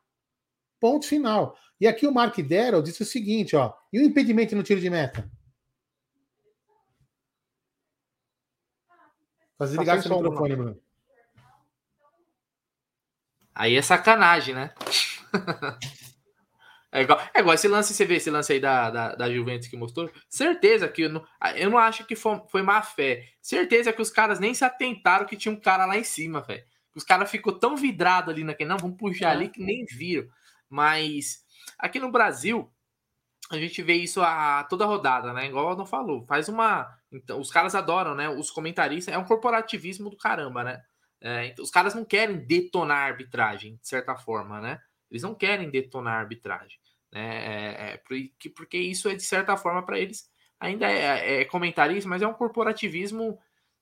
[0.80, 1.54] Ponto final.
[1.82, 3.74] E aqui o Mark Darrell disse o seguinte, ó.
[3.92, 5.30] E o impedimento no tiro de meta?
[9.62, 10.82] Fazer ligar tá seu microfone, Bruno.
[13.54, 14.74] Aí é sacanagem, né?
[16.92, 19.68] é, igual, é igual esse lance, você vê esse lance aí da, da, da Juventus
[19.68, 20.10] que mostrou.
[20.28, 21.24] Certeza que eu não,
[21.56, 23.28] eu não acho que foi, foi má fé.
[23.40, 26.66] Certeza que os caras nem se atentaram que tinha um cara lá em cima, velho.
[26.96, 30.28] Os caras ficou tão vidrado ali naquele, não, vamos puxar ali que nem viram.
[30.68, 31.46] Mas
[31.78, 32.68] aqui no Brasil,
[33.52, 35.46] a gente vê isso a toda rodada, né?
[35.46, 36.26] Igual o falou.
[36.26, 38.30] Faz uma então, os caras adoram, né?
[38.30, 39.14] Os comentaristas.
[39.14, 40.82] É um corporativismo do caramba, né?
[41.20, 44.80] É, então, os caras não querem detonar a arbitragem, de certa forma, né?
[45.10, 46.80] Eles não querem detonar a arbitragem,
[47.12, 47.46] né?
[47.46, 52.10] É, é, porque, porque isso é, de certa forma, para eles, ainda é, é comentarista,
[52.10, 53.38] mas é um corporativismo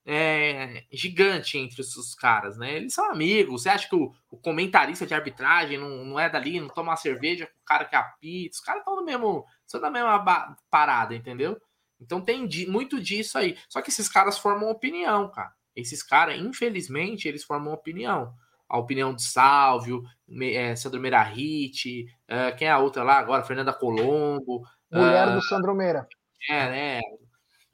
[0.05, 2.75] é, gigante entre os caras, né?
[2.75, 3.61] Eles são amigos.
[3.61, 6.97] Você acha que o, o, comentarista de arbitragem não, não é dali, não toma uma
[6.97, 8.55] cerveja com o cara que apita?
[8.55, 11.61] Os caras estão no mesmo, são da mesma parada, entendeu?
[11.99, 13.57] Então tem muito disso aí.
[13.67, 15.51] Só que esses caras formam opinião, cara.
[15.75, 18.33] Esses caras, infelizmente, eles formam opinião.
[18.67, 20.03] A opinião de Sálvio,
[20.41, 23.43] é, Sandro Merahit, é, quem é a outra lá agora?
[23.43, 24.63] Fernanda Colombo.
[24.91, 26.07] Mulher uh, do Sandro Meira.
[26.49, 27.01] É, né?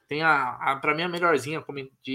[0.08, 1.64] Tem a, a para mim a melhorzinha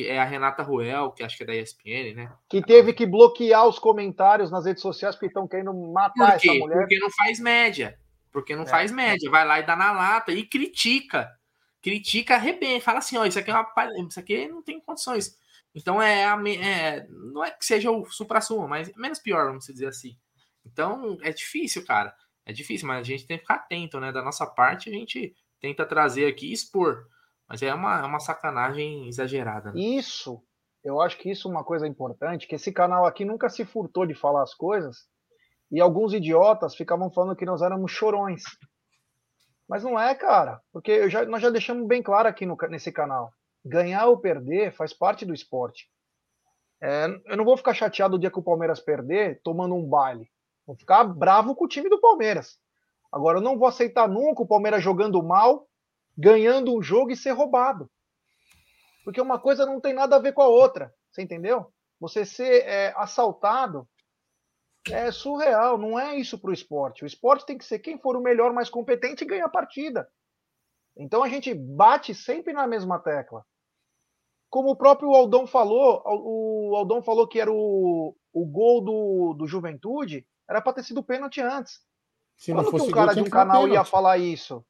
[0.06, 2.32] é a Renata Ruel, que acho que é da ESPN, né?
[2.48, 6.78] Que teve que bloquear os comentários nas redes sociais porque estão querendo matar essa mulher.
[6.78, 7.98] Porque não faz média.
[8.30, 8.66] Porque não é.
[8.66, 9.28] faz média.
[9.28, 11.28] Vai lá e dá na lata e critica.
[11.82, 12.84] Critica, arrebenta.
[12.84, 13.72] Fala assim, ó, isso aqui é uma
[14.08, 15.36] isso aqui não tem condições.
[15.74, 20.16] Então é, é não é que seja o supra-sumo, mas menos pior, vamos dizer assim.
[20.64, 22.14] Então é difícil, cara.
[22.44, 24.12] É difícil, mas a gente tem que ficar atento, né?
[24.12, 27.06] Da nossa parte, a gente tenta trazer aqui e expor.
[27.48, 29.72] Mas é uma, é uma sacanagem exagerada.
[29.72, 29.80] Né?
[29.80, 30.42] Isso,
[30.84, 34.06] eu acho que isso é uma coisa importante, que esse canal aqui nunca se furtou
[34.06, 35.08] de falar as coisas,
[35.70, 38.42] e alguns idiotas ficavam falando que nós éramos chorões.
[39.70, 43.32] Mas não é, cara, porque já, nós já deixamos bem claro aqui no, nesse canal.
[43.64, 45.88] Ganhar ou perder faz parte do esporte.
[46.82, 50.28] É, eu não vou ficar chateado o dia que o Palmeiras perder tomando um baile.
[50.66, 52.58] Vou ficar bravo com o time do Palmeiras.
[53.12, 55.68] Agora, eu não vou aceitar nunca o Palmeiras jogando mal
[56.18, 57.88] ganhando um jogo e ser roubado.
[59.04, 60.92] Porque uma coisa não tem nada a ver com a outra.
[61.12, 61.72] Você entendeu?
[62.00, 63.88] Você ser é, assaltado
[64.88, 65.76] é surreal.
[65.76, 67.04] Não é isso para o esporte.
[67.04, 70.08] O esporte tem que ser quem for o melhor, mais competente e ganha a partida.
[70.96, 73.44] Então a gente bate sempre na mesma tecla.
[74.48, 79.46] Como o próprio Aldão falou, o Aldão falou que era o, o gol do, do
[79.46, 81.80] Juventude, era para ter sido pênalti antes.
[82.36, 84.64] Se Quando que um cara de um canal ia falar isso?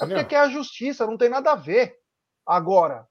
[0.00, 1.96] É porque quer a justiça, não tem nada a ver.
[2.46, 3.08] Agora,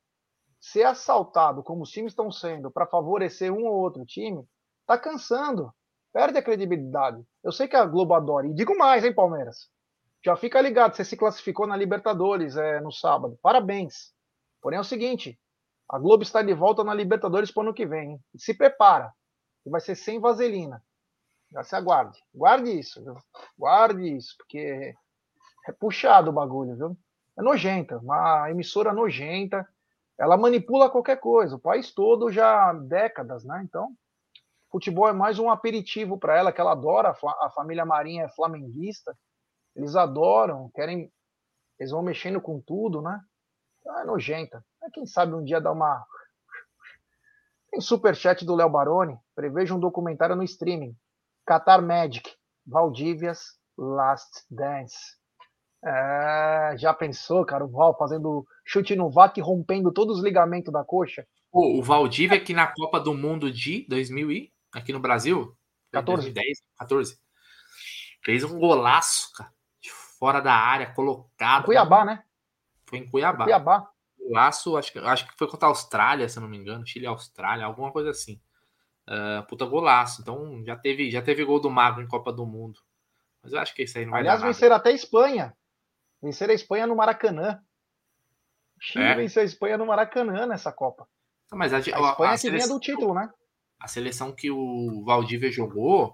[0.59, 4.47] ser assaltado como os times estão sendo para favorecer um ou outro time,
[4.85, 5.73] tá cansando.
[6.17, 7.23] Perde a credibilidade.
[7.43, 8.47] Eu sei que a Globo adora.
[8.47, 9.69] E digo mais, hein, Palmeiras?
[10.25, 13.37] Já fica ligado, você se classificou na Libertadores é, no sábado.
[13.39, 14.15] Parabéns.
[14.59, 15.39] Porém é o seguinte,
[15.87, 18.13] a Globo está de volta na Libertadores para o ano que vem.
[18.13, 18.19] Hein?
[18.35, 19.13] Se prepara,
[19.63, 20.83] que vai ser sem vaselina.
[21.51, 22.17] Já se aguarde.
[22.33, 23.15] Guarde isso, viu?
[23.55, 24.95] Guarde isso, porque
[25.67, 26.97] é puxado o bagulho, viu?
[27.37, 29.69] É nojenta, uma emissora nojenta.
[30.19, 31.57] Ela manipula qualquer coisa.
[31.57, 33.61] O país todo já há décadas, né?
[33.63, 33.95] Então,
[34.71, 37.15] futebol é mais um aperitivo para ela, que ela adora.
[37.41, 39.17] A família Marinha é flamenguista.
[39.75, 41.11] Eles adoram, querem.
[41.79, 43.19] Eles vão mexendo com tudo, né?
[43.79, 44.63] Então, é nojenta.
[44.93, 46.05] Quem sabe um dia dar uma.
[47.69, 49.17] Tem superchat do Léo Baroni.
[49.35, 50.95] Preveja um documentário no streaming.
[51.45, 52.29] Qatar Magic.
[52.65, 55.17] Valdivia's Last Dance.
[55.85, 60.83] É, já pensou, cara, o Val fazendo chute no vac rompendo todos os ligamentos da
[60.83, 61.25] coxa?
[61.51, 65.55] Pô, o Valdívia aqui na Copa do Mundo de 2000 e aqui no Brasil,
[65.91, 67.19] 14, 2010, 14,
[68.23, 69.51] fez um golaço, cara,
[69.81, 71.65] de fora da área, colocado.
[71.65, 72.23] Cuiabá, né?
[72.85, 73.45] Foi em Cuiabá.
[73.45, 73.89] Cuiabá.
[74.19, 77.65] Golaço, acho que, acho que foi contra a Austrália, se não me engano, Chile Austrália,
[77.65, 78.41] alguma coisa assim.
[79.07, 80.21] Uh, puta golaço.
[80.21, 82.79] Então já teve, já teve gol do Mago em Copa do Mundo.
[83.41, 85.55] Mas eu acho que isso aí não vai Aliás, vencer até a Espanha.
[86.21, 87.61] Vencer a Espanha no Maracanã.
[88.77, 89.15] O Chile é.
[89.15, 91.07] venceu a Espanha no Maracanã nessa Copa.
[91.53, 93.31] Mas a, a Espanha a, a que seleção, vinha do título, né?
[93.79, 96.13] A seleção que o Valdívia jogou,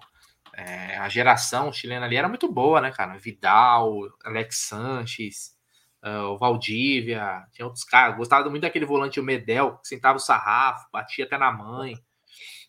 [0.56, 3.18] é, a geração chilena ali era muito boa, né, cara?
[3.18, 3.92] Vidal,
[4.24, 5.56] Alex Sanches,
[6.04, 8.16] uh, o Valdívia, tinha outros caras.
[8.16, 11.96] Gostava muito daquele volante, o Medel, que sentava o sarrafo, batia até na mãe.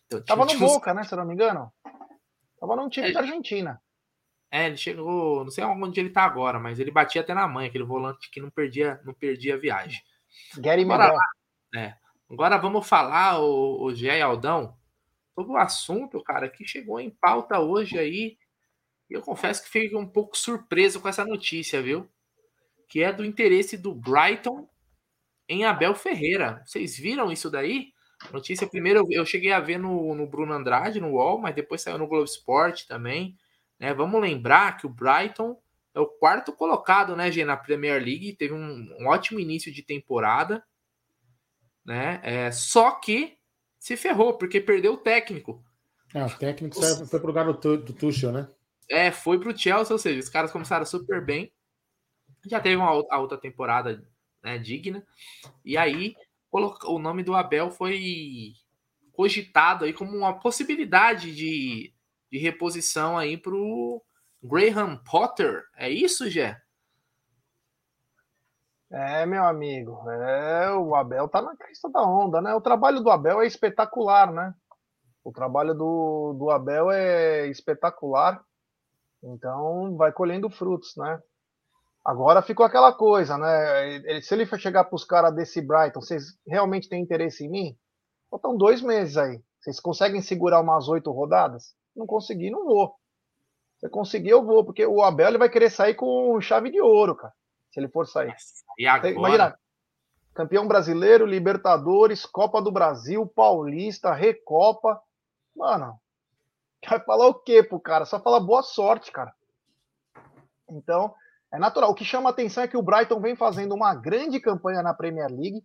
[0.07, 1.71] Então, Tava no Boca, né, se eu não me engano?
[2.59, 3.81] Tava num time é, da Argentina.
[4.51, 7.67] É, ele chegou, não sei onde ele tá agora, mas ele batia até na mãe,
[7.67, 10.01] aquele volante que não perdia, não perdia a viagem.
[10.57, 11.13] Gary agora,
[11.75, 11.93] é,
[12.31, 14.75] agora vamos falar, o, o Gé Aldão,
[15.35, 18.37] sobre o assunto, cara, que chegou em pauta hoje aí.
[19.09, 22.09] E eu confesso que fiquei um pouco surpreso com essa notícia, viu?
[22.87, 24.67] Que é do interesse do Brighton
[25.47, 26.63] em Abel Ferreira.
[26.65, 27.93] Vocês viram isso daí?
[28.31, 31.97] Notícia primeiro eu cheguei a ver no, no Bruno Andrade, no UOL, mas depois saiu
[31.97, 33.37] no Globo Esporte também.
[33.77, 33.93] Né?
[33.93, 35.59] Vamos lembrar que o Brighton
[35.93, 39.81] é o quarto colocado, né, Gê, na Premier League, teve um, um ótimo início de
[39.81, 40.61] temporada,
[41.85, 42.19] né?
[42.21, 43.37] É, só que
[43.85, 45.63] se ferrou, porque perdeu o técnico.
[46.11, 47.07] É, o técnico Os...
[47.07, 48.49] foi pro lugar do, do Tuchel, né?
[48.89, 51.53] É, foi pro Chelsea, ou seja, os caras começaram super bem.
[52.47, 54.03] Já teve uma a outra temporada
[54.43, 55.05] né, digna.
[55.63, 56.15] E aí
[56.85, 58.53] o nome do Abel foi
[59.11, 61.93] cogitado aí como uma possibilidade de
[62.31, 64.01] de reposição aí para o
[64.41, 65.63] Graham Potter.
[65.77, 66.59] É isso, Gé?
[68.91, 72.53] É, meu amigo, é, o Abel tá na crista da onda, né?
[72.53, 74.53] O trabalho do Abel é espetacular, né?
[75.23, 78.43] O trabalho do, do Abel é espetacular,
[79.23, 81.19] então vai colhendo frutos, né?
[82.05, 83.95] Agora ficou aquela coisa, né?
[83.95, 87.49] Ele, se ele for chegar para os caras desse Brighton, vocês realmente têm interesse em
[87.49, 87.77] mim?
[88.29, 89.41] Faltam dois meses aí.
[89.59, 91.73] Vocês conseguem segurar umas oito rodadas?
[91.95, 92.93] Não consegui, não vou.
[93.79, 97.15] Se conseguir, eu vou, porque o Abel ele vai querer sair com chave de ouro,
[97.15, 97.33] cara.
[97.75, 98.33] Se ele for sair.
[98.79, 99.11] E agora?
[99.11, 99.59] Imagina,
[100.33, 105.01] campeão brasileiro, Libertadores, Copa do Brasil, Paulista, Recopa.
[105.53, 105.99] Mano,
[106.89, 108.05] vai falar o quê pro cara?
[108.05, 109.35] Só fala boa sorte, cara.
[110.69, 111.13] Então,
[111.51, 111.91] é natural.
[111.91, 115.29] O que chama atenção é que o Brighton vem fazendo uma grande campanha na Premier
[115.29, 115.61] League.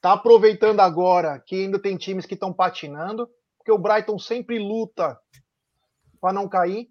[0.00, 5.20] Tá aproveitando agora que ainda tem times que estão patinando, porque o Brighton sempre luta
[6.22, 6.88] para não cair.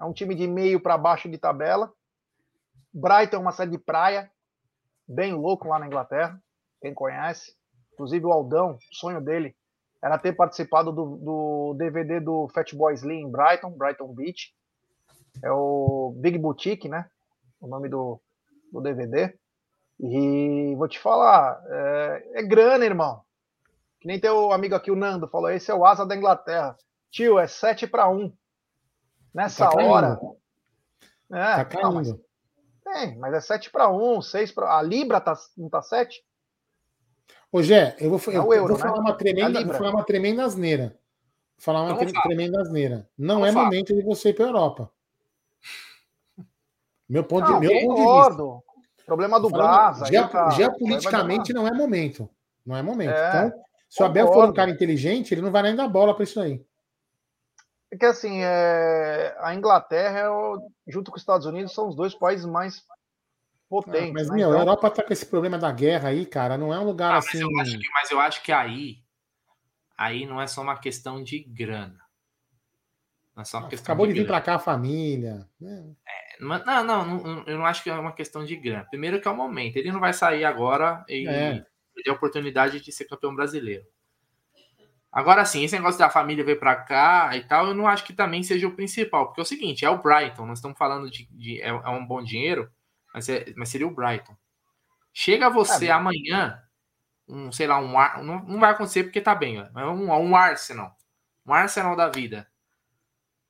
[0.00, 1.92] É um time de meio para baixo de tabela.
[2.92, 4.30] Brighton é uma cidade de praia,
[5.06, 6.40] bem louco lá na Inglaterra,
[6.80, 7.54] quem conhece.
[7.92, 9.54] Inclusive o Aldão, o sonho dele
[10.02, 14.52] era ter participado do, do DVD do Fatboy Slim em Brighton, Brighton Beach.
[15.42, 17.08] É o Big Boutique, né?
[17.60, 18.20] O nome do,
[18.72, 19.32] do DVD.
[20.00, 23.22] E vou te falar, é, é grana, irmão.
[24.00, 26.76] Que nem teu amigo aqui, o Nando, falou: esse é o asa da Inglaterra.
[27.08, 28.32] Tio, é 7 para 1.
[29.32, 30.18] Nessa tá hora.
[31.30, 32.20] É, tá caindo.
[32.92, 34.76] Não, mas, tem, mas é 7 para 1, 6 para.
[34.78, 36.22] A Libra tá, não tá 7?
[37.50, 38.90] Ô, Gé, eu vou, é eu, euro, vou né?
[38.90, 40.98] falar uma tremenda, vou falar uma tremenda asneira.
[41.56, 43.08] Vou falar uma tre tremenda asneira.
[43.16, 44.90] Não é momento de você ir para Europa.
[47.08, 48.72] Meu ponto, não, de, meu ponto de vista.
[49.04, 49.48] Problema do.
[50.06, 52.28] Ge tá, geopoliticamente não é momento.
[52.64, 53.12] Não é momento.
[53.12, 56.14] É, então, se o Abel for um cara inteligente, ele não vai nem dar bola
[56.14, 56.64] para isso aí.
[57.92, 59.36] É que assim, é...
[59.40, 62.82] a Inglaterra, é junto com os Estados Unidos, são os dois países mais
[63.68, 64.08] potentes.
[64.08, 64.36] Ah, mas, né?
[64.36, 64.58] meu, então...
[64.58, 66.56] a Europa tá com esse problema da guerra aí, cara.
[66.56, 67.42] Não é um lugar ah, assim.
[67.52, 69.02] Mas eu, que, mas eu acho que aí.
[69.96, 72.00] Aí não é só uma questão de grana.
[73.36, 75.46] Não é só uma questão Acabou de, de vir para cá a família.
[75.60, 75.92] Né?
[76.08, 78.86] É, não, não, não, eu não acho que é uma questão de grana.
[78.88, 79.76] Primeiro que é o momento.
[79.76, 81.64] Ele não vai sair agora e é.
[82.02, 83.84] ter a oportunidade de ser campeão brasileiro.
[85.12, 88.14] Agora sim, esse negócio da família vir para cá e tal, eu não acho que
[88.14, 91.26] também seja o principal, porque é o seguinte, é o Brighton, nós estamos falando de,
[91.26, 92.70] de é, é, um bom dinheiro,
[93.12, 94.34] mas, é, mas seria o Brighton.
[95.12, 96.58] Chega você é, amanhã,
[97.28, 97.92] um, sei lá, um
[98.24, 100.96] não, não vai acontecer porque tá bem, mas um, um Arsenal,
[101.44, 102.48] um Arsenal da vida.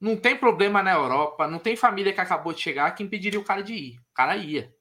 [0.01, 3.45] Não tem problema na Europa, não tem família que acabou de chegar que impediria o
[3.45, 3.99] cara de ir.
[4.01, 4.75] O cara ia.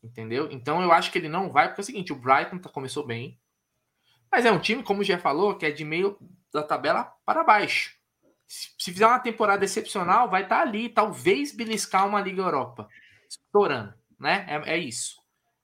[0.00, 0.48] Entendeu?
[0.52, 3.04] Então eu acho que ele não vai, porque é o seguinte, o Brighton tá, começou
[3.04, 3.40] bem.
[4.32, 6.18] Mas é um time, como já falou, que é de meio
[6.50, 7.94] da tabela para baixo.
[8.46, 12.88] Se fizer uma temporada excepcional, vai estar tá ali, talvez beliscar uma Liga Europa.
[13.28, 14.46] Estourando, né?
[14.48, 15.20] É, é isso.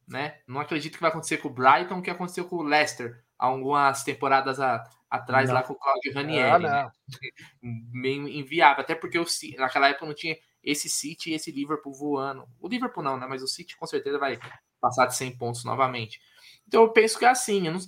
[0.06, 0.38] Né?
[0.46, 4.02] Não acredito que vai acontecer com o Brighton, o que aconteceu com o Leicester algumas
[4.02, 5.54] temporadas a, atrás não.
[5.54, 6.50] lá com o Claudio Ranieri.
[6.50, 6.90] Ah, né?
[7.62, 9.24] Meio inviável, até porque o,
[9.56, 12.46] naquela época não tinha esse City e esse Liverpool voando.
[12.60, 13.26] O Liverpool não, né?
[13.28, 14.38] Mas o City com certeza vai
[14.80, 16.20] passar de 100 pontos novamente.
[16.66, 17.70] Então eu penso que é assim.
[17.70, 17.78] Não...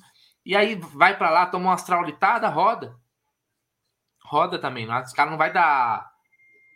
[0.44, 2.96] E aí vai para lá, toma uma astraulitada, roda.
[4.24, 4.88] Roda também.
[4.90, 6.11] Os caras não vai dar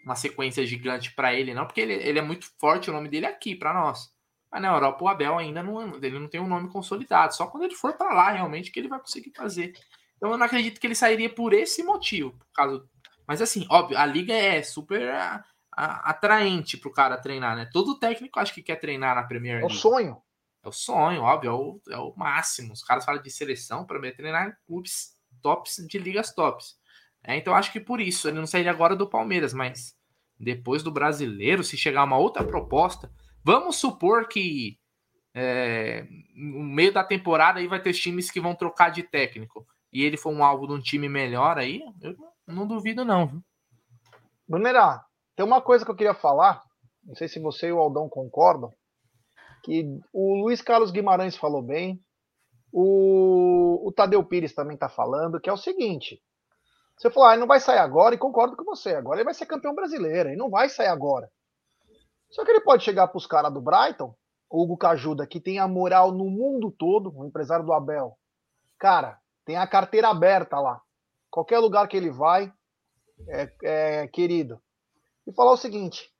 [0.05, 3.27] uma sequência gigante para ele, não, porque ele, ele é muito forte, o nome dele
[3.27, 4.13] é aqui para nós.
[4.53, 7.35] Mas na Europa o Abel ainda não, ele não tem um nome consolidado.
[7.35, 9.75] Só quando ele for para lá realmente que ele vai conseguir fazer.
[10.17, 12.33] Então eu não acredito que ele sairia por esse motivo.
[12.33, 12.85] Por causa...
[13.27, 17.69] Mas assim, óbvio, a liga é super a, a, atraente para o cara treinar, né?
[17.73, 19.73] Todo técnico acho que quer treinar na Premier League.
[19.73, 20.23] É o sonho.
[20.65, 22.73] É o sonho, óbvio, é o, é o máximo.
[22.73, 26.77] Os caras falam de seleção para treinar em clubes tops de ligas tops.
[27.23, 29.95] É, então acho que por isso ele não sairia agora do Palmeiras, mas
[30.39, 34.79] depois do brasileiro, se chegar uma outra proposta, vamos supor que
[35.35, 40.03] é, no meio da temporada aí vai ter times que vão trocar de técnico e
[40.03, 43.27] ele for um alvo de um time melhor aí, eu não duvido não.
[43.27, 43.45] Viu?
[44.49, 45.05] Brunerá,
[45.37, 46.63] tem uma coisa que eu queria falar,
[47.03, 48.73] não sei se você e o Aldão concordam,
[49.65, 51.99] que o Luiz Carlos Guimarães falou bem,
[52.71, 56.23] o, o Tadeu Pires também está falando, que é o seguinte,
[56.97, 59.47] você falou, ah, não vai sair agora, e concordo com você, agora ele vai ser
[59.47, 61.31] campeão brasileiro, ele não vai sair agora.
[62.31, 64.15] Só que ele pode chegar para os caras do Brighton,
[64.51, 68.17] Hugo Cajuda, que tem a moral no mundo todo, o empresário do Abel.
[68.79, 70.81] Cara, tem a carteira aberta lá.
[71.31, 72.53] Qualquer lugar que ele vai,
[73.29, 74.61] é, é, querido.
[75.27, 76.13] E falar o seguinte: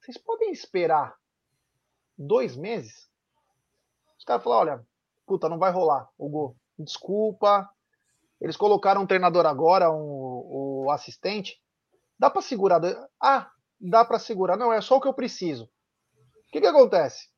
[0.00, 1.14] vocês podem esperar
[2.16, 3.08] dois meses?
[4.18, 4.86] Os caras falaram: olha,
[5.26, 6.08] puta, não vai rolar.
[6.18, 7.68] Hugo, desculpa.
[8.40, 11.60] Eles colocaram um treinador agora, um, o assistente.
[12.18, 12.80] Dá para segurar?
[13.20, 13.50] Ah,
[13.80, 14.56] dá para segurar.
[14.56, 15.64] Não, é só o que eu preciso.
[15.64, 17.28] O que, que acontece?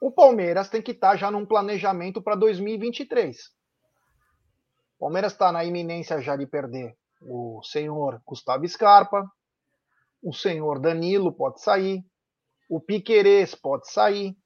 [0.00, 3.38] O Palmeiras tem que estar tá já num planejamento para 2023.
[4.96, 9.30] O Palmeiras está na iminência já de perder o senhor Gustavo Scarpa,
[10.22, 12.04] o senhor Danilo pode sair,
[12.70, 14.36] o Piquerez pode sair.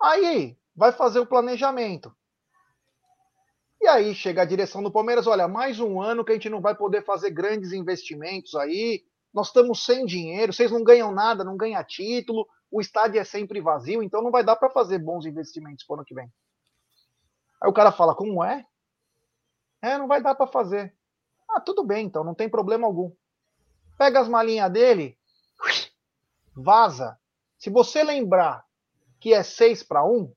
[0.00, 2.10] Aí vai fazer o planejamento.
[3.78, 6.62] E aí chega a direção do Palmeiras, olha, mais um ano que a gente não
[6.62, 11.54] vai poder fazer grandes investimentos aí, nós estamos sem dinheiro, vocês não ganham nada, não
[11.54, 15.84] ganham título, o estádio é sempre vazio, então não vai dar para fazer bons investimentos
[15.84, 16.32] para o ano que vem.
[17.62, 18.66] Aí o cara fala, como é?
[19.82, 20.96] É, não vai dar para fazer.
[21.50, 23.12] Ah, tudo bem, então, não tem problema algum.
[23.98, 25.18] Pega as malinhas dele,
[26.56, 27.18] vaza.
[27.58, 28.64] Se você lembrar
[29.20, 30.32] que é 6 para 1,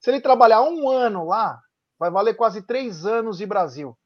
[0.00, 1.60] se ele trabalhar um ano lá,
[1.98, 3.96] vai valer quase três anos de Brasil.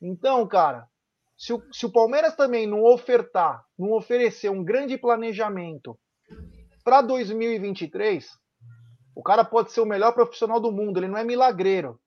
[0.00, 0.88] Então, cara,
[1.36, 5.98] se o, se o Palmeiras também não ofertar, não oferecer um grande planejamento
[6.82, 8.26] para 2023,
[9.14, 12.00] o cara pode ser o melhor profissional do mundo, ele não é milagreiro.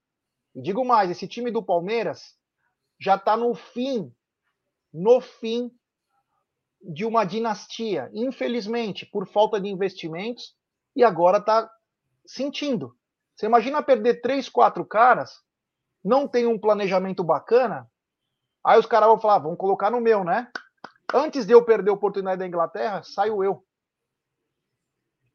[0.56, 2.36] E digo mais, esse time do Palmeiras
[3.00, 4.12] já está no fim,
[4.94, 5.72] no fim
[6.82, 10.56] de uma dinastia, infelizmente, por falta de investimentos,
[10.96, 11.70] e agora está
[12.26, 12.96] sentindo.
[13.36, 15.42] Você imagina perder três, quatro caras,
[16.04, 17.90] não tem um planejamento bacana,
[18.66, 20.52] aí os caras vão falar, ah, vamos colocar no meu, né?
[21.13, 23.63] Antes de eu perder a oportunidade da Inglaterra, saio eu.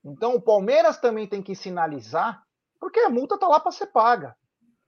[0.05, 2.43] Então o Palmeiras também tem que sinalizar,
[2.81, 4.37] porque a multa está lá para ser paga.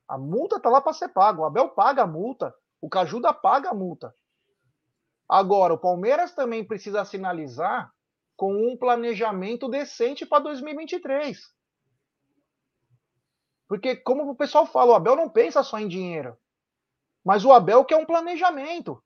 [0.08, 1.40] A multa está lá para ser paga.
[1.40, 4.14] O Abel paga a multa, o Cajuda paga a multa.
[5.28, 7.92] Agora, o Palmeiras também precisa sinalizar
[8.36, 11.38] com um planejamento decente para 2023.
[13.66, 16.36] Porque, como o pessoal fala, o Abel não pensa só em dinheiro.
[17.24, 19.02] Mas o Abel quer um planejamento.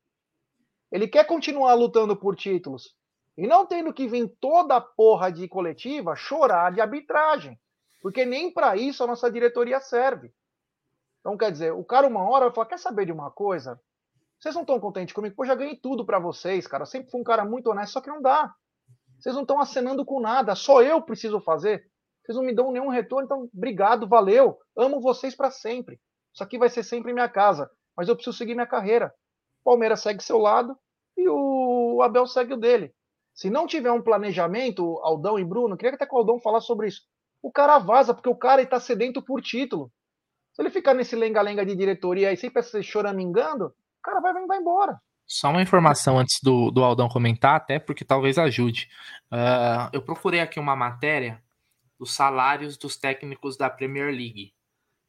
[0.91, 2.97] Ele quer continuar lutando por títulos.
[3.37, 7.59] E não tendo que vir toda a porra de coletiva chorar de arbitragem.
[8.03, 10.33] Porque nem para isso a nossa diretoria serve.
[11.21, 13.81] Então, quer dizer, o cara uma hora vai falar: quer saber de uma coisa?
[14.41, 15.35] Vocês não estão contentes comigo?
[15.35, 16.87] Pô, já ganhei tudo para vocês, cara.
[16.87, 18.55] sempre fui um cara muito honesto, só que não dá.
[19.19, 20.55] Vocês não estão acenando com nada.
[20.55, 21.85] Só eu preciso fazer.
[22.23, 24.59] Vocês não me dão nenhum retorno, então obrigado, valeu.
[24.77, 25.99] Amo vocês para sempre.
[26.33, 27.69] Isso aqui vai ser sempre minha casa.
[27.97, 29.13] Mas eu preciso seguir minha carreira.
[29.61, 30.79] O Palmeiras segue seu lado
[31.17, 32.95] e o Abel segue o dele.
[33.35, 36.89] Se não tiver um planejamento, Aldão e Bruno, queria até que o Aldão falasse sobre
[36.89, 37.03] isso.
[37.43, 39.93] O cara vaza, porque o cara está sedento por título.
[40.53, 43.73] Se ele ficar nesse lenga-lenga de diretoria e sempre se choramingando,
[44.09, 45.01] cara vai, vai embora.
[45.27, 48.89] Só uma informação antes do, do Aldão comentar, até porque talvez ajude.
[49.31, 51.43] Uh, eu procurei aqui uma matéria
[51.99, 54.55] dos salários dos técnicos da Premier League.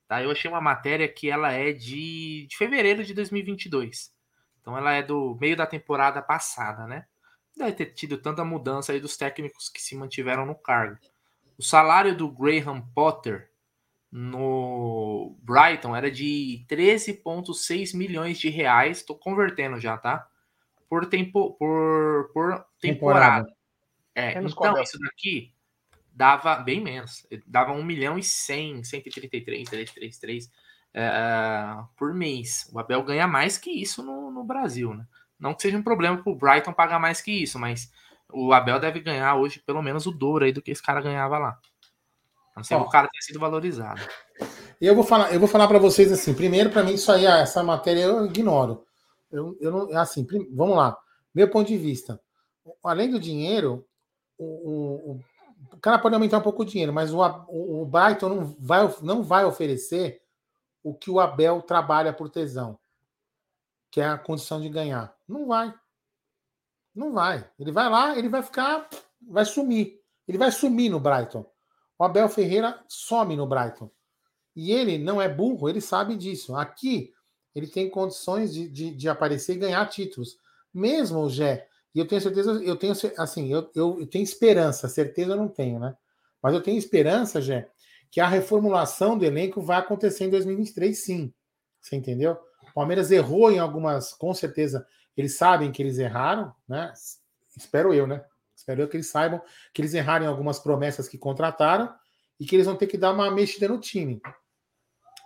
[0.07, 0.21] Tá?
[0.21, 4.11] Eu achei uma matéria que ela é de, de fevereiro de 2022.
[4.59, 7.05] Então ela é do meio da temporada passada, né?
[7.55, 10.97] Deve ter tido tanta mudança aí dos técnicos que se mantiveram no cargo.
[11.57, 13.48] O salário do Graham Potter
[14.11, 18.97] no Brighton era de 13,6 milhões de reais.
[18.97, 20.27] Estou convertendo já, tá?
[20.89, 23.45] Por, tempo, por, por temporada.
[23.45, 23.53] temporada.
[24.15, 25.53] É, então, isso daqui
[26.11, 27.25] dava bem menos.
[27.45, 30.51] Dava 1 milhão e 100, 133, 333
[30.93, 31.09] é,
[31.95, 32.69] por mês.
[32.73, 35.05] O Abel ganha mais que isso no, no Brasil, né?
[35.39, 37.89] Não que seja um problema para o Brighton pagar mais que isso, mas
[38.31, 41.37] o Abel deve ganhar hoje pelo menos o dobro aí do que esse cara ganhava
[41.37, 41.57] lá.
[42.59, 44.01] Não sei o cara ter sido valorizado.
[44.81, 46.33] Eu vou falar, eu vou falar para vocês assim.
[46.33, 48.85] Primeiro, para mim, isso aí, ah, essa matéria eu ignoro.
[49.31, 50.97] Eu, eu não, assim, vamos lá.
[51.33, 52.19] Meu ponto de vista.
[52.83, 53.85] Além do dinheiro,
[54.37, 55.19] o, o,
[55.73, 58.95] o cara pode aumentar um pouco o dinheiro, mas o, o, o Brighton não vai,
[59.01, 60.21] não vai oferecer
[60.83, 62.77] o que o Abel trabalha por tesão,
[63.91, 65.15] que é a condição de ganhar.
[65.27, 65.73] Não vai.
[66.93, 67.49] Não vai.
[67.57, 68.89] Ele vai lá, ele vai ficar,
[69.21, 69.99] vai sumir.
[70.27, 71.45] Ele vai sumir no Brighton.
[71.99, 73.91] O Abel Ferreira some no Brighton.
[74.55, 76.55] E ele não é burro, ele sabe disso.
[76.55, 77.13] Aqui,
[77.53, 80.37] ele tem condições de, de, de aparecer e ganhar títulos.
[80.73, 84.87] Mesmo o Gé, e eu tenho certeza, eu tenho assim, eu, eu, eu, tenho esperança,
[84.87, 85.95] certeza eu não tenho, né?
[86.41, 87.69] Mas eu tenho esperança, Gé,
[88.11, 91.33] que a reformulação do elenco vai acontecer em 2023, sim.
[91.81, 92.37] Você entendeu?
[92.69, 94.85] O Palmeiras errou em algumas, com certeza,
[95.17, 96.93] eles sabem que eles erraram, né?
[97.57, 98.23] Espero eu, né?
[98.69, 99.41] Espero que eles saibam
[99.73, 101.91] que eles erraram em algumas promessas que contrataram
[102.39, 104.21] e que eles vão ter que dar uma mexida no time.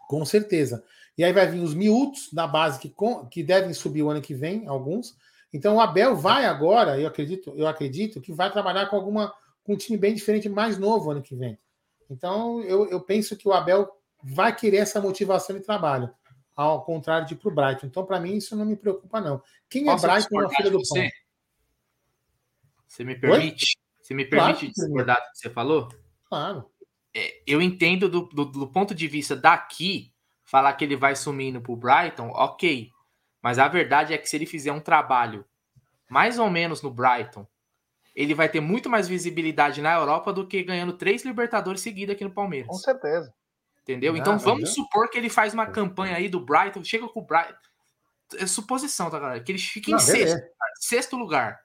[0.08, 0.84] Com certeza.
[1.18, 2.94] E aí vai vir os miúdos da base que,
[3.30, 5.18] que devem subir o ano que vem, alguns.
[5.52, 9.34] Então o Abel vai agora, eu acredito, eu acredito que vai trabalhar com alguma
[9.64, 11.58] com um time bem diferente, mais novo ano que vem.
[12.10, 13.90] Então eu, eu penso que o Abel
[14.24, 16.10] vai querer essa motivação de trabalho,
[16.56, 17.88] ao contrário de ir para o Brighton.
[17.88, 19.42] Então, para mim, isso não me preocupa, não.
[19.70, 21.10] Quem é Brighton na filha do pão?
[22.94, 23.76] Você me permite?
[23.76, 24.04] Oi?
[24.04, 25.90] Você me permite claro, discordar do que você falou?
[26.26, 26.70] Claro.
[27.16, 30.14] é, eu entendo do, do, do, ponto de vista daqui,
[30.44, 32.92] falar que ele vai sumindo pro Brighton, ok.
[33.42, 35.44] Mas a verdade é que se ele fizer um trabalho
[36.08, 37.48] mais ou menos no Brighton,
[38.16, 42.24] ele vai ter muito mais visibilidade na Europa do que ganhando três Libertadores seguidos aqui
[42.24, 42.68] no Palmeiras.
[42.68, 43.34] Com certeza.
[43.82, 44.16] Entendeu?
[44.16, 47.58] então vamos supor que ele faz uma campanha aí do Brighton, chega com o Brighton.
[48.36, 49.44] É suposição, tá, galera?
[49.44, 50.40] Que ele fique em sexto,
[50.80, 51.63] sexto lugar.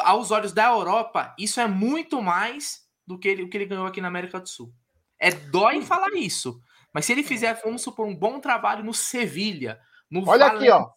[0.00, 3.86] Aos olhos da Europa, isso é muito mais do que ele, o que ele ganhou
[3.86, 4.72] aqui na América do Sul.
[5.18, 6.60] É dói falar isso.
[6.92, 9.80] Mas se ele fizer, vamos supor, um bom trabalho no Sevilha,
[10.10, 10.90] no Olha Valência, aqui, ó.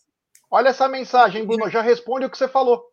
[0.50, 1.70] Olha essa mensagem, Bruno.
[1.70, 2.84] Já responde o que você falou.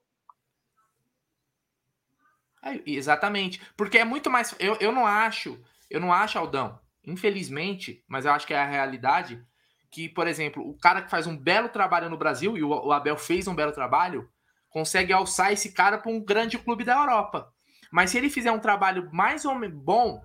[2.63, 3.61] É, exatamente.
[3.77, 4.55] Porque é muito mais.
[4.59, 8.67] Eu, eu não acho, eu não acho, Aldão, infelizmente, mas eu acho que é a
[8.67, 9.45] realidade,
[9.91, 12.93] que, por exemplo, o cara que faz um belo trabalho no Brasil, e o, o
[12.93, 14.29] Abel fez um belo trabalho,
[14.75, 17.49] consegue alçar esse cara para um grande clube da Europa.
[17.93, 20.21] Mas se ele fizer um trabalho mais ou menos bom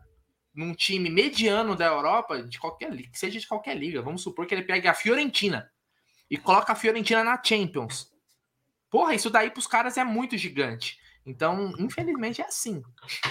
[0.56, 4.56] num time mediano da Europa, de qualquer liga, seja de qualquer liga, vamos supor que
[4.56, 5.70] ele pegue a Fiorentina
[6.32, 8.12] e coloca a Fiorentina na Champions.
[8.90, 10.98] Porra, isso daí para os caras é muito gigante.
[11.24, 12.82] Então, infelizmente, é assim.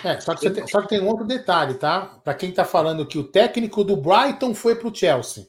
[0.04, 2.20] É, só que, tem, só que tem um outro detalhe, tá?
[2.22, 5.48] Para quem tá falando que o técnico do Brighton foi pro Chelsea.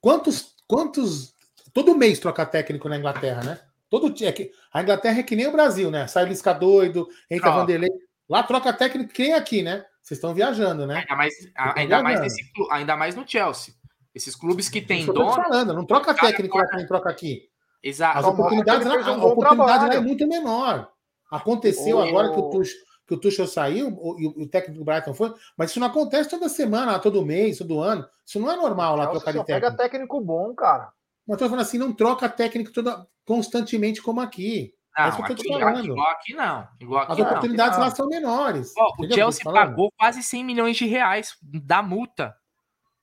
[0.00, 0.56] Quantos.
[0.66, 1.32] quantos
[1.72, 3.71] todo mês troca técnico na Inglaterra, né?
[3.92, 6.06] Todo é que, A Inglaterra é que nem o Brasil, né?
[6.06, 7.56] Sai Lisca doido, entra oh.
[7.56, 7.90] Vanderlei.
[8.26, 9.84] Lá troca técnico que nem aqui, né?
[10.02, 11.00] Vocês estão viajando, né?
[11.00, 13.74] Ainda mais, ainda, mais nesse, ainda mais no Chelsea.
[14.14, 15.34] Esses clubes que têm dono.
[15.34, 17.42] falando, não troca técnico lá que nem troca aqui.
[17.82, 18.20] Exato.
[18.20, 20.88] As oportunidades, lá, um a oportunidade lá é muito menor.
[21.30, 23.88] Aconteceu agora que o Tuchel, que o Tuchel saiu
[24.18, 27.58] e o, o, técnico do Brighton foi, mas isso não acontece toda semana, todo mês,
[27.58, 28.08] todo ano.
[28.24, 29.60] Isso não é normal lá trocar de técnico.
[29.60, 30.90] pega técnico bom, cara.
[31.26, 34.74] Mas eu tô falando assim, não troca técnico toda, constantemente como aqui.
[34.96, 35.84] Não, é isso que eu tô aqui, te falando.
[35.84, 36.68] Igual aqui não.
[36.80, 37.84] Igual aqui As oportunidades não.
[37.84, 38.72] lá são menores.
[38.76, 42.34] Oh, o Chelsea pagou quase 100 milhões de reais da multa.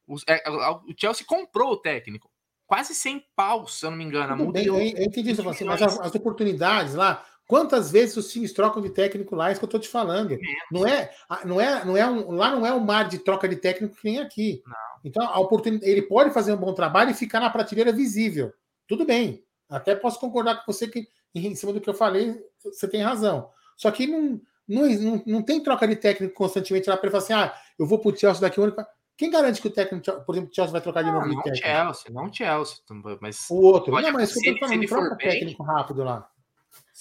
[0.07, 2.30] O, é, o Chelsea comprou o técnico.
[2.67, 4.38] Quase 100 paus, se eu não me engano.
[4.38, 8.54] Tudo bem, eu, eu entendi isso, mas as, as, oportunidades lá, Quantas vezes os times
[8.54, 9.50] trocam de técnico lá?
[9.50, 10.38] É isso que eu estou te falando.
[10.72, 11.10] Não é,
[11.43, 14.08] não é, não é um, lá não é um mar de troca de técnico que
[14.08, 14.62] nem aqui.
[14.68, 14.76] Não.
[15.04, 18.54] Então, a oportunidade, ele pode fazer um bom trabalho e ficar na prateleira visível.
[18.88, 19.43] Tudo bem.
[19.68, 23.50] Até posso concordar com você que, em cima do que eu falei, você tem razão.
[23.76, 27.34] Só que não, não, não, não tem troca de técnico constantemente lá para falar assim:
[27.34, 28.76] ah, eu vou para o Chelsea daqui um ano.
[29.18, 31.41] Quem garante que o técnico, por exemplo, o Chelsea vai trocar de novo não, de
[31.41, 31.68] técnico?
[31.68, 32.78] Não Chelsea, não Chelsea.
[33.20, 33.91] Mas o outro.
[33.91, 36.30] Não, mas se, eu tô falando, não troca técnico rápido lá.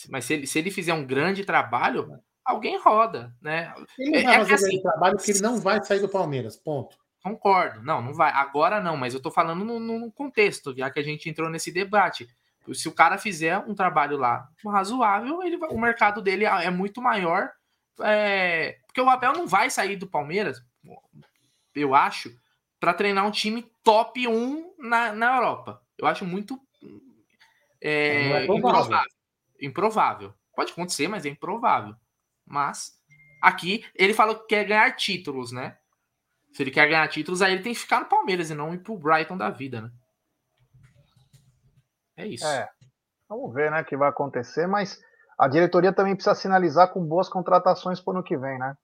[0.09, 3.75] Mas se ele, se ele fizer um grande trabalho, alguém roda, né?
[3.99, 6.57] Ele não é, vai é fazer assim, trabalho porque ele não vai sair do Palmeiras,
[6.57, 6.97] ponto.
[7.23, 7.83] Concordo.
[7.83, 8.31] Não, não vai.
[8.33, 11.73] Agora não, mas eu tô falando no, no contexto, já que a gente entrou nesse
[11.73, 12.29] debate.
[12.73, 16.71] Se o cara fizer um trabalho lá razoável, ele vai, o mercado dele é, é
[16.71, 17.51] muito maior.
[18.01, 20.63] É, porque o Abel não vai sair do Palmeiras,
[21.75, 22.31] eu acho,
[22.79, 25.83] para treinar um time top 1 na, na Europa.
[25.99, 26.61] Eu acho muito
[27.81, 29.18] é, é improvável.
[29.61, 30.35] Improvável.
[30.55, 31.95] Pode acontecer, mas é improvável.
[32.47, 32.93] Mas
[33.43, 35.79] aqui ele falou que quer ganhar títulos, né?
[36.53, 38.79] Se ele quer ganhar títulos, aí ele tem que ficar no Palmeiras e não ir
[38.79, 39.91] pro Brighton da vida, né?
[42.17, 42.47] É isso.
[42.47, 42.69] É.
[43.29, 44.99] Vamos ver, né, o que vai acontecer, mas
[45.39, 48.77] a diretoria também precisa sinalizar com boas contratações para o ano que vem, né?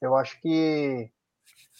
[0.00, 1.12] Eu acho que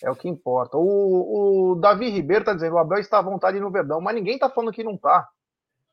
[0.03, 0.77] é o que importa.
[0.77, 4.39] O, o Davi Ribeiro tá dizendo, o Abel está à vontade no Verdão, mas ninguém
[4.39, 5.29] tá falando que não tá.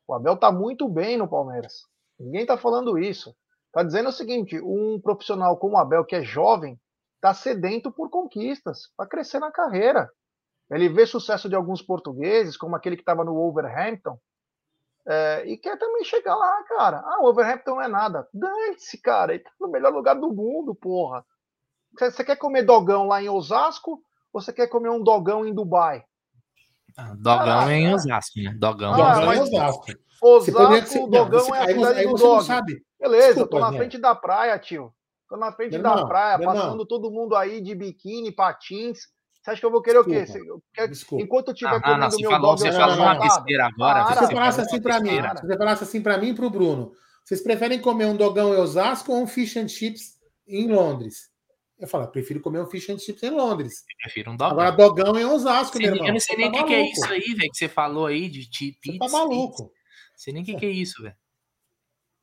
[0.08, 1.84] O Abel tá muito bem no Palmeiras.
[2.20, 3.36] Ninguém tá falando isso.
[3.72, 6.80] Tá dizendo o seguinte: um profissional como o Abel, que é jovem,
[7.20, 10.10] tá sedento por conquistas, para crescer na carreira.
[10.72, 14.20] Ele vê sucesso de alguns portugueses, como aquele que estava no Wolverhampton,
[15.08, 17.00] é, e quer também chegar lá, cara.
[17.00, 18.28] Ah, o Wolverhampton não é nada.
[18.34, 19.34] Dane-se, cara.
[19.34, 21.26] Ele tá no melhor lugar do mundo, porra.
[21.98, 24.02] Você quer comer dogão lá em Osasco
[24.34, 26.04] ou você quer comer um dogão em Dubai?
[27.20, 28.56] Dogão ah, é em Osasco, né?
[28.58, 28.94] Dogão.
[28.94, 29.86] Ah, é em Osasco.
[30.22, 32.46] Osasco, o Dogão é a cidade do dog.
[32.46, 32.82] Sabe.
[33.00, 33.78] Beleza, Desculpa, tô na né?
[33.78, 34.92] frente da praia, tio.
[35.30, 39.00] Tô na frente da praia, passando todo mundo aí de biquíni, patins.
[39.42, 40.56] Você acha que eu vou querer Desculpa.
[40.56, 40.88] o quê?
[40.88, 42.60] Você, enquanto eu tiver ah, comendo não, meu falou, dog...
[42.60, 44.06] Você falou uma besteira agora.
[44.06, 46.92] se você falasse assim para mim, se você falasse assim para mim e pro Bruno,
[47.24, 50.18] vocês preferem comer um dogão em Osasco ou um fish and chips
[50.48, 51.30] em Londres?
[51.80, 53.82] Eu falo, prefiro comer um fish and chips em Londres.
[53.82, 54.52] Eu prefiro um dogão.
[54.52, 56.08] Agora, dogão em Osasco, meu irmão.
[56.08, 58.08] Eu não sei nem o tá que, que, é isso aí, velho, que você falou
[58.08, 58.80] aí de chip.
[58.84, 59.72] Você tá maluco.
[60.16, 61.16] Sei nem o que, que é isso, velho.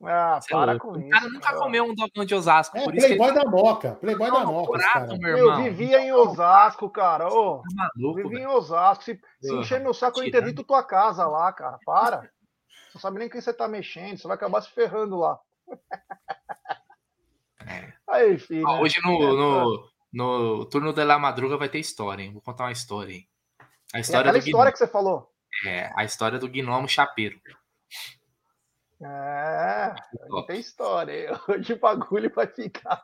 [0.03, 1.07] Ah, é para com isso.
[1.07, 2.77] O cara nunca comeu um dogão de Osasco.
[2.77, 3.95] É, por Playboy isso da Moca.
[3.95, 4.77] Playboy não, da Moca.
[4.77, 5.57] Prato, meu irmão.
[5.57, 7.29] Eu vivia em Osasco, cara.
[7.29, 9.05] Ô, tá maluco, vivia em Osasco.
[9.05, 11.79] Se, se encher meu saco, eu interdito tua casa lá, cara.
[11.85, 12.21] Para.
[12.21, 12.29] Você
[12.95, 14.17] não sabe nem quem você tá mexendo.
[14.17, 15.39] Você vai acabar se ferrando lá.
[18.09, 18.15] É.
[18.15, 18.63] Aí, filho.
[18.63, 18.79] Né?
[18.81, 22.33] Hoje no, no, no turno da La Madruga vai ter história, hein?
[22.33, 23.27] Vou contar uma história, hein?
[23.93, 25.29] A história, do história que você falou.
[25.65, 27.39] É, a história do gnomo chapeiro.
[29.01, 29.93] É,
[30.47, 31.31] tem história.
[31.47, 33.01] Hoje o bagulho vai ficar.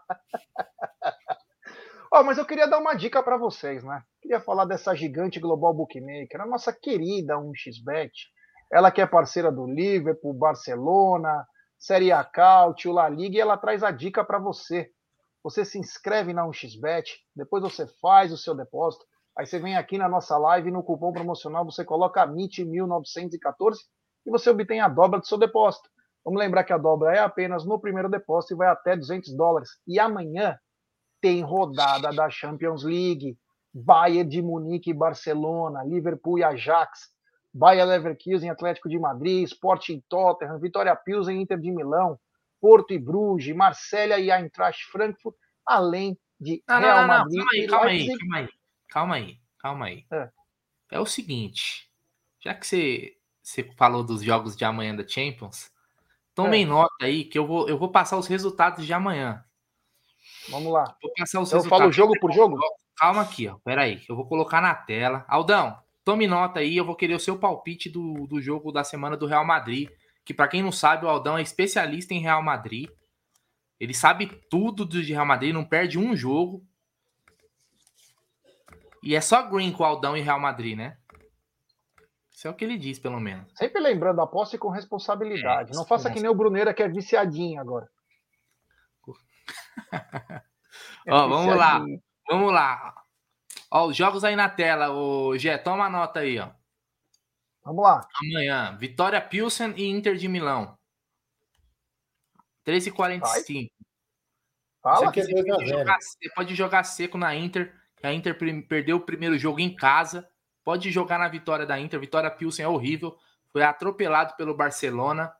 [2.14, 4.04] oh, mas eu queria dar uma dica para vocês, né?
[4.22, 8.12] Queria falar dessa gigante global bookmaker, a nossa querida 1xBet.
[8.72, 11.45] Ela que é parceira do Liverpool, Barcelona,
[11.82, 14.91] Série A Caut, La Liga, e ela traz a dica para você.
[15.43, 17.05] Você se inscreve na 1xBet,
[17.36, 19.03] depois você faz o seu depósito,
[19.36, 23.77] aí você vem aqui na nossa live no cupom promocional você coloca MIT1914
[24.27, 25.89] e você obtém a dobra do seu depósito.
[26.23, 29.71] Vamos lembrar que a dobra é apenas no primeiro depósito e vai até 200 dólares.
[29.88, 30.55] E amanhã
[31.19, 33.36] tem rodada da Champions League,
[33.73, 37.09] Bayern de Munique e Barcelona, Liverpool e Ajax,
[37.54, 42.18] Bayer Leverkusen, Atlético de Madrid, Sporting Tottenham, Vitória Pilsen, Inter de Milão,
[42.60, 45.36] Porto e Bruges, Marselha e Eintracht Frankfurt,
[45.66, 47.39] além de não, Real não, não, Madrid.
[47.39, 48.49] Calma aí, calma aí, calma aí,
[48.88, 50.06] calma aí, calma aí.
[50.12, 50.30] É.
[50.91, 51.89] é o seguinte,
[52.39, 55.72] já que você você falou dos jogos de amanhã da Champions.
[56.34, 56.66] Tomem é.
[56.66, 59.43] nota aí que eu vou, eu vou passar os resultados de amanhã.
[60.49, 60.95] Vamos lá.
[61.02, 61.70] Vou passar os eu resultados.
[61.70, 62.58] falo jogo por jogo?
[62.95, 63.58] Calma aqui, ó.
[63.66, 65.26] Aí, eu vou colocar na tela.
[65.28, 69.18] Aldão, tome nota aí, eu vou querer o seu palpite do, do jogo da semana
[69.18, 69.89] do Real Madrid.
[70.24, 72.89] Que para quem não sabe, o Aldão é especialista em Real Madrid.
[73.80, 76.64] Ele sabe tudo do Real Madrid, não perde um jogo.
[79.02, 80.97] E é só green com o Aldão e Real Madrid, né?
[82.32, 83.52] Isso é o que ele diz, pelo menos.
[83.56, 85.72] Sempre lembrando, aposte com responsabilidade.
[85.72, 87.89] É, Não faça que nem o Bruneira, que é viciadinho agora.
[91.06, 91.86] é Ó, vamos lá.
[92.30, 93.01] Vamos lá.
[93.72, 94.91] Ó, os jogos aí na tela.
[94.91, 96.49] O Gé, toma nota aí, ó.
[97.63, 98.05] Vamos lá.
[98.22, 100.78] Amanhã, Vitória Pilsen e Inter de Milão.
[102.65, 103.72] 13h45.
[104.82, 107.74] Fala que você pode, jogar, você pode jogar seco na Inter.
[108.03, 108.36] A Inter
[108.67, 110.28] perdeu o primeiro jogo em casa.
[110.63, 111.99] Pode jogar na vitória da Inter.
[111.99, 113.15] Vitória Pilsen é horrível.
[113.51, 115.32] Foi atropelado pelo Barcelona.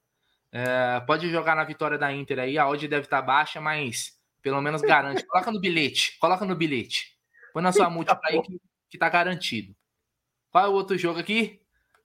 [0.52, 2.58] É, pode jogar na vitória da Inter aí.
[2.58, 5.26] A odd deve estar baixa, mas pelo menos garante.
[5.26, 6.18] Coloca no bilhete.
[6.20, 7.11] Coloca no bilhete.
[7.54, 9.76] Põe na sua múltipla aí que, que tá garantido.
[10.52, 11.62] Qual é o outro jogo aqui?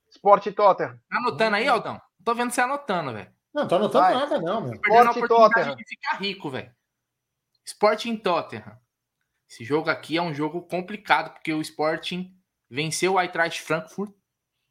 [0.09, 0.99] Sport Tottenham.
[1.09, 2.01] Tá anotando aí, Aldão?
[2.23, 3.31] Tô vendo você anotando, velho.
[3.53, 4.13] Não, tô anotando Vai.
[4.13, 4.73] nada, não, meu.
[4.73, 5.75] Sport Tottenham.
[5.75, 6.71] de ficar rico, velho.
[7.65, 8.77] Sporting Tottenham.
[9.49, 12.33] Esse jogo aqui é um jogo complicado, porque o Sporting
[12.69, 14.11] venceu o Eintracht Frankfurt.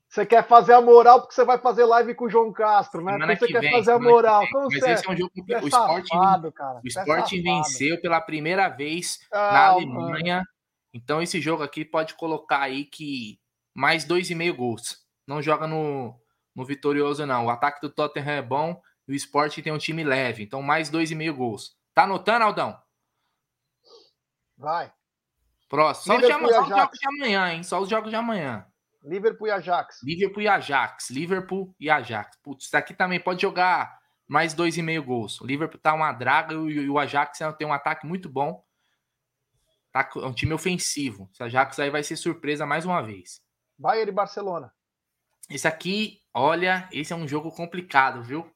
[0.08, 3.18] Você quer fazer a moral porque você vai fazer live com o João Castro, né?
[3.18, 4.46] Porque você quer vem, fazer a moral.
[4.50, 6.80] Como Mas esse é um jogo que é o Sporting, safado, cara.
[6.82, 10.36] O Sporting venceu pela primeira vez ah, na Alemanha.
[10.36, 10.46] Mano.
[10.92, 13.38] Então esse jogo aqui pode colocar aí que
[13.74, 15.04] mais dois e meio gols.
[15.26, 16.18] Não joga no,
[16.54, 17.46] no vitorioso não.
[17.46, 20.42] O ataque do Tottenham é bom e o Sporting tem um time leve.
[20.42, 21.76] Então mais dois e meio gols.
[21.94, 22.80] Tá anotando, Aldão?
[24.56, 24.92] Vai.
[25.68, 26.14] Próximo.
[26.14, 27.62] Só, Liverpool só os jogos de amanhã, hein?
[27.62, 28.66] Só os jogos de amanhã.
[29.02, 30.02] Liverpool e Ajax.
[30.02, 31.10] Liverpool e Ajax.
[31.10, 32.36] Liverpool e Ajax.
[32.42, 35.40] Putz, isso aqui também pode jogar mais dois e meio gols.
[35.40, 38.64] O Liverpool tá uma draga e o Ajax tem um ataque muito bom.
[39.96, 41.26] Tá, é um time ofensivo.
[41.32, 43.40] Esse Ajax aí vai ser surpresa mais uma vez.
[43.78, 44.70] Bayern e Barcelona.
[45.48, 48.46] Esse aqui, olha, esse é um jogo complicado, viu?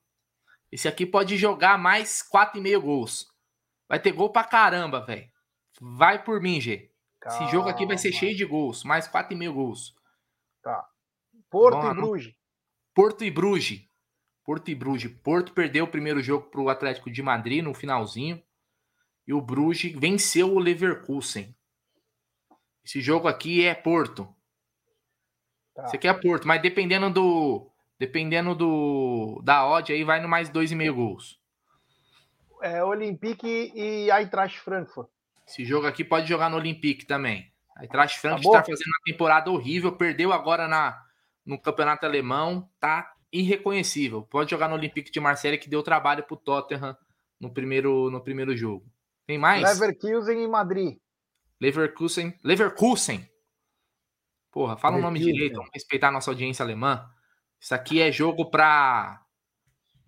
[0.71, 3.27] Esse aqui pode jogar mais quatro e meio gols.
[3.89, 5.31] Vai ter gol pra caramba, velho.
[5.81, 6.93] Vai por mim, G.
[7.19, 7.43] Calma.
[7.43, 9.95] Esse jogo aqui vai ser cheio de gols, mais 4,5 gols.
[10.63, 10.87] Tá.
[11.49, 12.35] Porto e Bruges.
[12.95, 13.89] Porto e Bruges.
[14.45, 15.11] Porto e Bruges.
[15.23, 18.43] Porto perdeu o primeiro jogo para o Atlético de Madrid no finalzinho.
[19.27, 21.55] E o Bruges venceu o Leverkusen.
[22.85, 24.29] Esse jogo aqui é Porto.
[25.75, 25.87] Tá.
[25.87, 27.71] Você quer Porto, mas dependendo do.
[27.99, 31.39] Dependendo do da odd aí, vai no mais 2,5 gols.
[32.63, 35.09] É Olympique e Eintracht Frankfurt.
[35.47, 37.51] Esse jogo aqui pode jogar no Olympique também.
[37.81, 41.03] Aí traz Frank está fazendo uma temporada horrível, perdeu agora na,
[41.47, 44.23] no campeonato alemão, tá irreconhecível.
[44.23, 46.95] Pode jogar no Olympique de Marseille que deu trabalho pro Tottenham
[47.41, 48.85] no primeiro, no primeiro jogo.
[49.31, 49.63] Tem mais?
[49.63, 50.99] Leverkusen em Madrid.
[51.61, 52.37] Leverkusen.
[52.43, 53.31] Leverkusen.
[54.51, 57.09] Porra, fala o nome direito, vamos respeitar a nossa audiência alemã.
[57.61, 59.25] Isso aqui é jogo para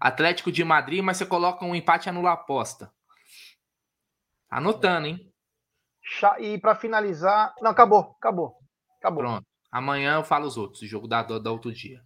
[0.01, 2.93] Atlético de Madrid, mas você coloca um empate anula aposta.
[4.51, 5.33] Anotando, hein?
[6.41, 7.55] E para finalizar.
[7.63, 8.59] Não, acabou, acabou.
[8.99, 9.23] Acabou.
[9.23, 9.47] Pronto.
[9.71, 12.03] Amanhã eu falo os outros, o jogo da, da outro dia.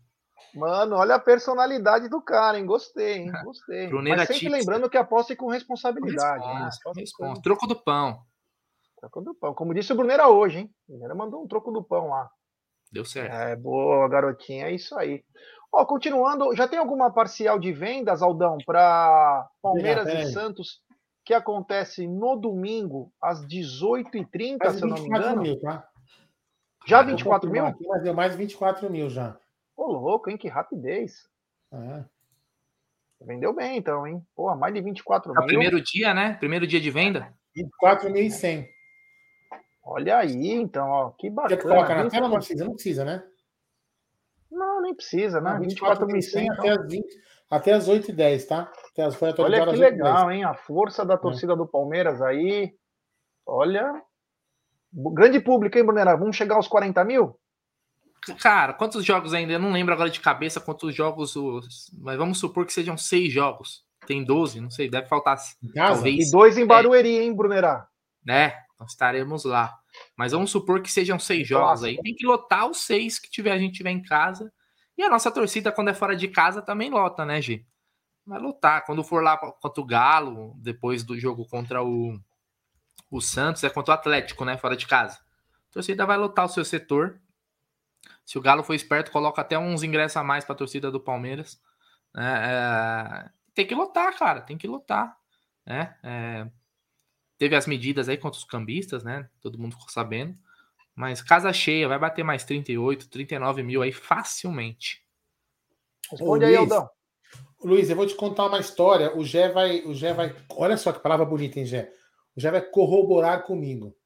[0.56, 2.64] Mano, olha a personalidade do cara, hein?
[2.64, 3.32] Gostei, hein?
[3.44, 3.90] Gostei.
[3.90, 6.44] Mas sempre lembrando que aposte com responsabilidade.
[6.44, 7.00] Responsa, né?
[7.00, 7.42] responsa.
[7.42, 8.18] Troco do pão.
[8.98, 9.54] Troco do pão.
[9.54, 10.70] Como disse o Brunera hoje, hein?
[10.88, 12.30] O Brunera mandou um troco do pão lá.
[12.90, 13.34] Deu certo.
[13.34, 14.68] É, boa, garotinha.
[14.68, 15.22] É isso aí.
[15.70, 20.80] Ó, continuando, já tem alguma parcial de vendas, Aldão, para Palmeiras e Santos
[21.22, 25.42] que acontece no domingo, às 18h30, se eu não me engano.
[25.42, 25.86] Mil, tá?
[26.86, 27.66] Já 24 mil?
[27.66, 29.36] Aqui, mas deu mais 24 mil já.
[29.76, 30.36] Ô, louco, hein?
[30.36, 31.28] Que rapidez.
[31.72, 32.04] É.
[33.20, 34.24] Vendeu bem, então, hein?
[34.34, 35.46] Pô, mais de 24 é mil.
[35.46, 36.34] Primeiro dia, né?
[36.34, 37.32] Primeiro dia de venda?
[37.56, 38.68] 24.100.
[39.82, 41.56] Olha aí, então, ó, que bacana.
[41.56, 42.28] Quer colocar na tela?
[42.28, 43.22] Não precisa, não precisa, né?
[44.50, 45.58] Não, nem precisa, né?
[45.60, 46.54] 24.100 então.
[46.54, 47.06] até, as 20,
[47.50, 48.72] até as 8h10, tá?
[48.92, 50.44] Até as, Olha que legal, hein?
[50.44, 51.18] A força da é.
[51.18, 51.56] torcida é.
[51.56, 52.74] do Palmeiras aí.
[53.46, 54.02] Olha.
[54.92, 56.16] Grande público, hein, Brunera?
[56.16, 57.38] Vamos chegar aos 40 mil?
[58.40, 59.52] Cara, quantos jogos ainda?
[59.52, 61.90] Eu não lembro agora de cabeça quantos jogos, os...
[61.98, 63.84] mas vamos supor que sejam seis jogos.
[64.06, 65.36] Tem 12, não sei, deve faltar.
[65.74, 66.28] Talvez.
[66.28, 67.22] E dois em Barueri, é.
[67.22, 67.88] hein, Brunerá?
[68.24, 68.54] Né?
[68.78, 69.74] Nós estaremos lá.
[70.16, 71.96] Mas vamos supor que sejam seis jogos aí.
[72.02, 74.52] Tem que lotar os seis que tiver, a gente tiver em casa.
[74.96, 77.66] E a nossa torcida, quando é fora de casa, também lota, né, Gi?
[78.26, 78.84] Vai lotar.
[78.84, 82.18] Quando for lá contra o Galo, depois do jogo contra o,
[83.10, 84.56] o Santos, é contra o Atlético, né?
[84.56, 85.18] Fora de casa.
[85.70, 87.20] A torcida vai lotar o seu setor.
[88.26, 90.98] Se o Galo for esperto, coloca até uns ingressos a mais para a torcida do
[90.98, 91.62] Palmeiras.
[92.16, 94.40] É, é, tem que lotar, cara.
[94.40, 95.16] Tem que lotar.
[95.64, 95.96] Né?
[96.02, 96.46] É,
[97.38, 99.30] teve as medidas aí contra os cambistas, né?
[99.40, 100.36] Todo mundo ficou sabendo.
[100.92, 105.06] Mas casa cheia, vai bater mais 38, 39 mil aí facilmente.
[106.10, 106.90] Responde Ô, aí, Aldão.
[107.62, 109.16] Luiz, eu vou te contar uma história.
[109.16, 109.82] O Gé vai.
[109.82, 110.34] O Gé vai.
[110.50, 111.92] Olha só que palavra bonita, hein, Gé?
[112.34, 113.96] O Gé vai corroborar comigo.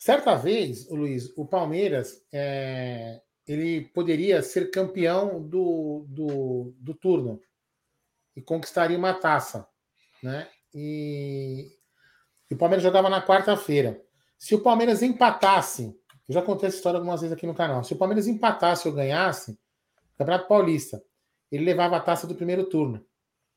[0.00, 7.38] Certa vez, Luiz, o Palmeiras é, ele poderia ser campeão do, do, do turno
[8.34, 9.68] e conquistaria uma taça,
[10.22, 10.48] né?
[10.72, 11.68] E,
[12.50, 14.02] e o Palmeiras jogava na quarta-feira.
[14.38, 15.94] Se o Palmeiras empatasse,
[16.26, 17.84] eu já contei essa história algumas vezes aqui no canal.
[17.84, 19.58] Se o Palmeiras empatasse ou ganhasse,
[20.16, 21.04] Campeonato Paulista,
[21.52, 23.04] ele levava a taça do primeiro turno.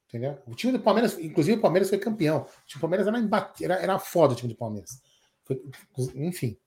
[0.10, 0.38] Entendeu?
[0.46, 2.41] O time do Palmeiras, inclusive o Palmeiras foi campeão.
[2.41, 5.02] O time do Palmeiras era, era, era foda o time do Palmeiras.
[5.46, 5.62] Foi,
[6.16, 6.58] enfim.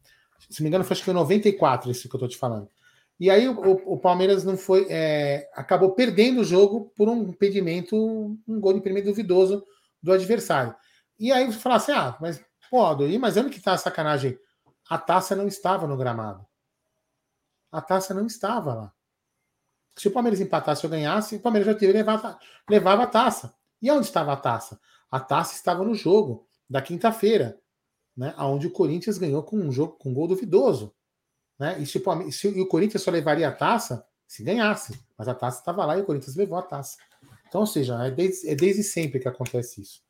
[0.48, 2.68] Se me engano, foi, acho que foi 94 isso que eu tô te falando.
[3.18, 4.86] E aí o, o Palmeiras não foi.
[4.90, 7.96] É, acabou perdendo o jogo por um impedimento,
[8.46, 9.64] um gol de primeiro duvidoso
[10.02, 10.74] do adversário.
[11.18, 14.38] E aí você fala assim: ah, mas pode, mas onde que tá a sacanagem?
[14.88, 16.46] A taça não estava no gramado.
[17.72, 18.92] A taça não estava lá.
[19.96, 23.54] Se o Palmeiras empatasse ou ganhasse, o Palmeiras já teria levado, levava a taça.
[23.80, 24.78] E onde estava a taça?
[25.10, 27.58] A taça estava no jogo da quinta-feira,
[28.16, 28.34] né?
[28.38, 30.94] Onde o Corinthians ganhou com um jogo com um gol duvidoso.
[31.58, 31.80] Né?
[31.80, 34.98] E, se o, se, e o Corinthians só levaria a taça se ganhasse.
[35.16, 36.96] Mas a taça estava lá e o Corinthians levou a taça.
[37.48, 40.02] Então, ou seja, é desde, é desde sempre que acontece isso.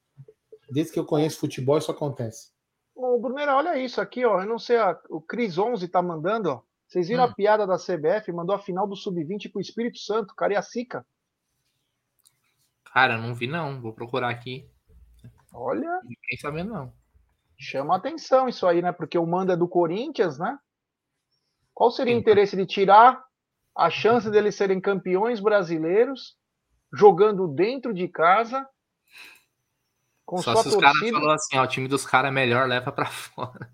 [0.71, 2.51] Desde que eu conheço futebol, isso acontece.
[2.95, 4.41] Ô, Brunera, olha isso aqui, ó.
[4.41, 6.63] Eu não sei, a, o Cris 11 tá mandando, ó.
[6.89, 7.27] Vocês viram hum.
[7.27, 8.33] a piada da CBF?
[8.33, 11.07] Mandou a final do Sub-20 pro Espírito Santo, Cariacica.
[12.85, 13.81] Cara, não vi não.
[13.81, 14.69] Vou procurar aqui.
[15.53, 16.01] Olha.
[16.05, 16.93] Ninguém sabendo não.
[17.59, 18.93] Chama atenção isso aí, né?
[18.93, 20.59] Porque o mando é do Corinthians, né?
[21.75, 23.23] Qual seria o interesse de tirar
[23.77, 26.37] a chance deles serem campeões brasileiros
[26.93, 28.67] jogando dentro de casa
[30.25, 32.67] com Só sua se os caras falaram assim, ó, o time dos caras é melhor,
[32.67, 33.71] leva para fora.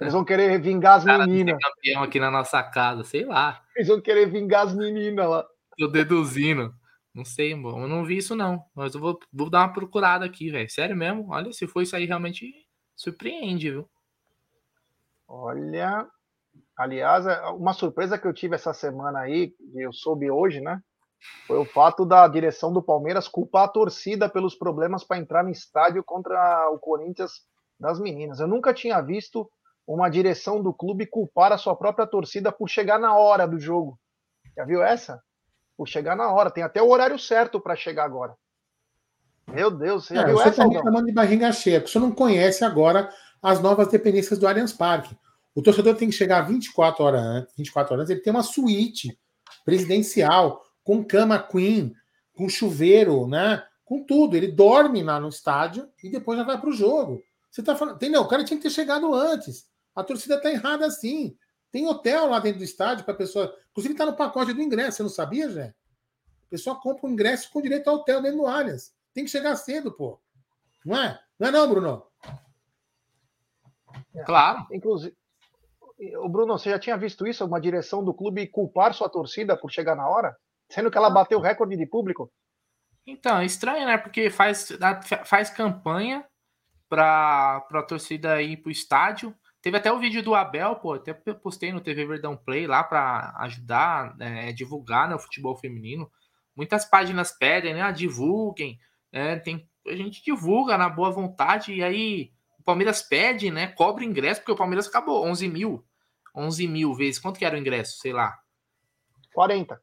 [0.00, 1.58] Eles vão querer vingar as meninas.
[1.60, 3.60] campeão aqui na nossa casa, sei lá.
[3.74, 5.44] Eles vão querer vingar as meninas lá.
[5.76, 6.72] Tô deduzindo.
[7.14, 8.64] Não sei, eu não vi isso não.
[8.74, 10.70] Mas eu vou, vou dar uma procurada aqui, velho.
[10.70, 11.30] Sério mesmo?
[11.30, 12.50] Olha, se for isso aí, realmente
[12.96, 13.88] surpreende, viu?
[15.28, 16.08] Olha,
[16.76, 20.80] aliás, é, uma surpresa que eu tive essa semana aí, eu soube hoje, né?
[21.46, 25.50] foi o fato da direção do Palmeiras culpar a torcida pelos problemas para entrar no
[25.50, 27.32] estádio contra o Corinthians
[27.78, 28.40] das meninas.
[28.40, 29.48] Eu nunca tinha visto
[29.86, 33.98] uma direção do clube culpar a sua própria torcida por chegar na hora do jogo.
[34.56, 35.20] Já viu essa?
[35.82, 36.48] Por chegar na hora.
[36.48, 38.36] Tem até o horário certo para chegar agora.
[39.48, 40.62] Meu Deus, você é, viu você essa?
[40.62, 43.12] Está reclamando de barriga cheia, porque você não conhece agora
[43.42, 45.18] as novas dependências do Allianz Parque.
[45.52, 49.18] O torcedor tem que chegar 24 horas antes, 24 horas, ele tem uma suíte
[49.64, 51.92] presidencial com cama queen,
[52.32, 53.64] com chuveiro, né?
[53.84, 54.36] Com tudo.
[54.36, 57.20] Ele dorme lá no estádio e depois já vai para o jogo.
[57.50, 58.22] Você tá falando, entendeu?
[58.22, 59.66] O cara tinha que ter chegado antes.
[59.96, 61.36] A torcida tá errada assim.
[61.72, 63.56] Tem hotel lá dentro do estádio para pessoa.
[63.70, 65.74] Inclusive tá no pacote do ingresso, você não sabia, Jé?
[66.44, 68.94] A pessoa compra um ingresso com direito ao hotel dentro do Allianz.
[69.14, 70.20] Tem que chegar cedo, pô.
[70.84, 71.18] Não é?
[71.38, 72.06] Não é não, Bruno?
[74.26, 74.66] Claro.
[74.70, 75.16] Inclusive,
[76.18, 77.44] o Bruno, você já tinha visto isso?
[77.44, 80.36] Uma direção do clube culpar sua torcida por chegar na hora?
[80.68, 82.30] Sendo que ela bateu o recorde de público.
[83.06, 83.96] Então, é estranho, né?
[83.96, 84.68] Porque faz,
[85.24, 86.26] faz campanha
[86.88, 89.34] para a torcida ir pro estádio.
[89.62, 93.32] Teve até o vídeo do Abel, pô, até postei no TV Verdão Play lá para
[93.38, 96.10] ajudar, é, divulgar né, o futebol feminino.
[96.54, 97.80] Muitas páginas pedem, né?
[97.80, 98.78] Ah, divulguem.
[99.12, 103.68] É, tem a gente divulga na boa vontade e aí o Palmeiras pede, né?
[103.68, 105.84] Cobra ingresso, porque o Palmeiras acabou 11 mil.
[106.34, 107.20] 11 mil vezes.
[107.20, 107.98] Quanto que era o ingresso?
[107.98, 108.38] Sei lá.
[109.34, 109.80] 40.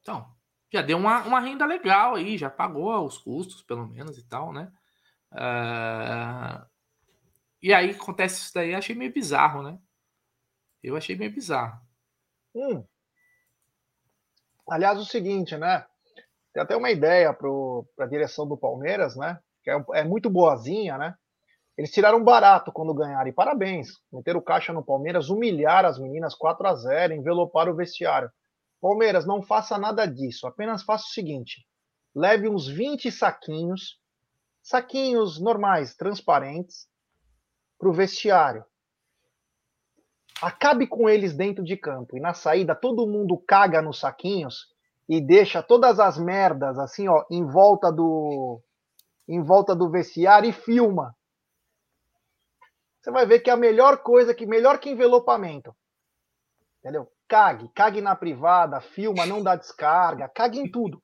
[0.00, 0.26] Então,
[0.72, 4.52] já deu uma, uma renda legal aí, já pagou os custos, pelo menos, e tal,
[4.52, 4.70] né?
[5.32, 6.71] Uh...
[7.62, 9.78] E aí acontece isso daí, achei meio bizarro, né?
[10.82, 11.80] Eu achei meio bizarro.
[12.54, 12.84] Hum.
[14.68, 15.86] Aliás, o seguinte, né?
[16.52, 17.48] Tem até uma ideia para
[18.04, 19.38] a direção do Palmeiras, né?
[19.62, 21.14] Que é, é, muito boazinha, né?
[21.78, 23.28] Eles tiraram barato quando ganharam.
[23.28, 24.00] E parabéns.
[24.12, 28.30] Meteram caixa no Palmeiras, humilhar as meninas 4 a 0 envelopar o vestiário.
[28.80, 30.46] Palmeiras, não faça nada disso.
[30.46, 31.64] Apenas faça o seguinte:
[32.14, 34.00] leve uns 20 saquinhos,
[34.60, 36.88] saquinhos normais, transparentes,
[37.82, 38.64] para o vestiário.
[40.40, 42.16] Acabe com eles dentro de campo.
[42.16, 44.68] E na saída, todo mundo caga nos saquinhos
[45.08, 48.62] e deixa todas as merdas assim, ó, em volta do
[49.26, 51.16] em volta do vestiário e filma.
[53.00, 55.74] Você vai ver que é a melhor coisa que melhor que envelopamento.
[56.78, 57.10] Entendeu?
[57.26, 61.02] Cague, cague na privada, filma, não dá descarga, cague em tudo.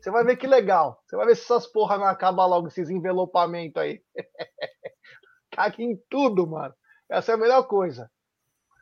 [0.00, 1.02] Você vai ver que legal.
[1.04, 4.00] Você vai ver se essas porra não acabam logo esses envelopamentos aí.
[5.56, 6.74] cague em tudo, mano.
[7.08, 8.10] Essa é a melhor coisa.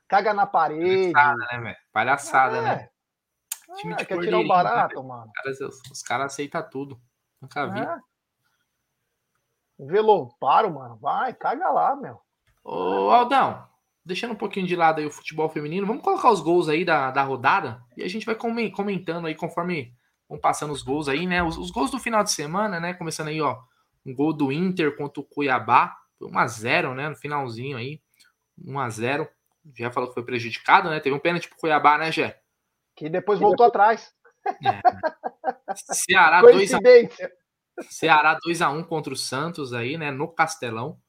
[0.08, 1.12] Caga na parede.
[1.12, 1.76] Palhaçada, né, velho?
[1.92, 2.72] Palhaçada, né?
[2.72, 2.76] é.
[2.76, 2.88] né?
[3.76, 5.08] Time de quer tirar um barato, né?
[5.08, 5.26] mano.
[5.26, 5.60] Os caras,
[5.90, 7.00] os caras aceitam tudo.
[7.40, 7.80] Nunca vi.
[7.80, 7.96] É.
[9.78, 10.96] Veloparam, mano.
[10.96, 12.20] Vai, caga lá, meu.
[12.62, 13.66] Ô, Aldão,
[14.04, 17.10] deixando um pouquinho de lado aí o futebol feminino, vamos colocar os gols aí da,
[17.10, 19.94] da rodada e a gente vai comentando aí conforme
[20.28, 21.42] vão passando os gols aí, né?
[21.42, 22.94] Os, os gols do final de semana, né?
[22.94, 23.58] Começando aí, ó.
[24.06, 25.96] Um gol do Inter contra o Cuiabá.
[26.24, 27.08] Foi 1x0, né?
[27.08, 28.00] No finalzinho aí.
[28.58, 29.28] 1x0.
[29.76, 31.00] Já falou que foi prejudicado, né?
[31.00, 32.40] Teve um pênalti pro Cuiabá, né, Gé?
[32.96, 34.12] Que depois voltou atrás.
[34.46, 34.80] É.
[35.74, 37.30] Ceará 2x1
[37.88, 40.10] Ceará 2x1 contra o Santos aí, né?
[40.10, 41.00] No Castelão.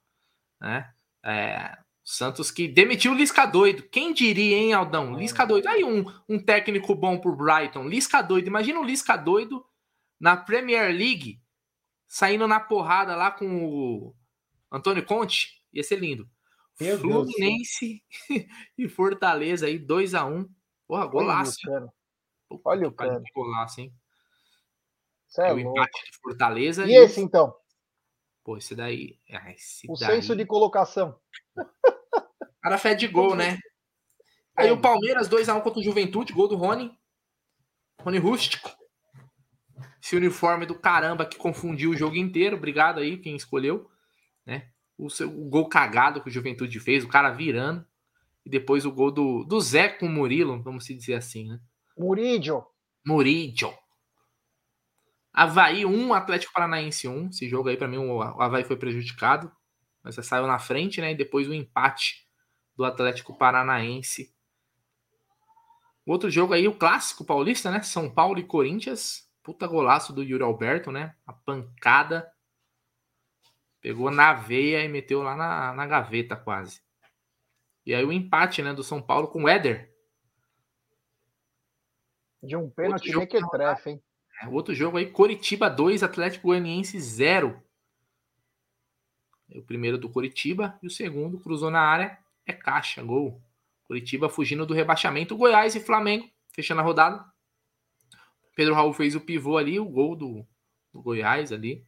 [0.60, 0.90] Né?
[1.24, 3.84] É, Santos que demitiu o Lisca doido.
[3.84, 5.16] Quem diria, hein, Aldão?
[5.16, 5.68] Lisca doido.
[5.68, 7.88] Aí um, um técnico bom pro Brighton.
[7.88, 8.48] Lisca doido.
[8.48, 9.66] Imagina o Lisca doido
[10.20, 11.42] na Premier League
[12.08, 14.16] saindo na porrada lá com o
[14.76, 15.62] Antônio Conte.
[15.74, 16.30] Ia ser lindo.
[16.80, 18.04] Meu Fluminense
[18.78, 20.50] e Fortaleza aí, 2x1.
[20.88, 21.58] Porra, golaço.
[21.70, 21.86] Olha
[22.50, 23.24] o Olha o cano.
[23.34, 23.94] Golaço, hein?
[25.40, 26.86] é, é o empate de Fortaleza.
[26.86, 27.56] E, e esse, então?
[28.44, 29.20] Pô, esse daí.
[29.32, 30.16] Ah, esse o daí...
[30.16, 31.20] senso de colocação.
[31.58, 33.58] O cara fede de gol, né?
[34.56, 34.72] Aí é.
[34.72, 36.98] o Palmeiras 2x1 contra o Juventude, gol do Rony.
[38.02, 38.70] Rony Rústico.
[40.02, 42.58] Esse uniforme do caramba que confundiu o jogo inteiro.
[42.58, 43.90] Obrigado aí, quem escolheu.
[44.98, 47.86] O, seu, o gol cagado que o Juventude fez, o cara virando.
[48.46, 51.60] E depois o gol do, do Zé com o Murilo, vamos dizer assim, né?
[51.98, 52.66] Murídio.
[53.06, 53.74] Murídio.
[55.34, 57.30] Havaí 1, Atlético Paranaense 1.
[57.30, 59.52] Esse jogo aí, para mim, o Havaí foi prejudicado.
[60.04, 61.12] Mas saiu na frente, né?
[61.12, 62.26] E depois o empate
[62.76, 64.34] do Atlético Paranaense.
[66.06, 67.82] O outro jogo aí, o clássico paulista, né?
[67.82, 69.28] São Paulo e Corinthians.
[69.42, 71.16] Puta golaço do Yuri Alberto, né?
[71.26, 72.32] A pancada.
[73.86, 76.82] Pegou na veia e meteu lá na, na gaveta quase.
[77.86, 79.94] E aí o empate, né, do São Paulo com o Éder.
[82.42, 84.04] De um pênalti nem que trefe, hein?
[84.42, 87.64] É, outro jogo aí, Coritiba 2, Atlético Goianiense 0.
[89.54, 93.40] O primeiro do Coritiba e o segundo cruzou na área, é caixa, gol.
[93.84, 97.24] Coritiba fugindo do rebaixamento, Goiás e Flamengo, fechando a rodada.
[98.56, 100.44] Pedro Raul fez o pivô ali, o gol do,
[100.92, 101.86] do Goiás ali,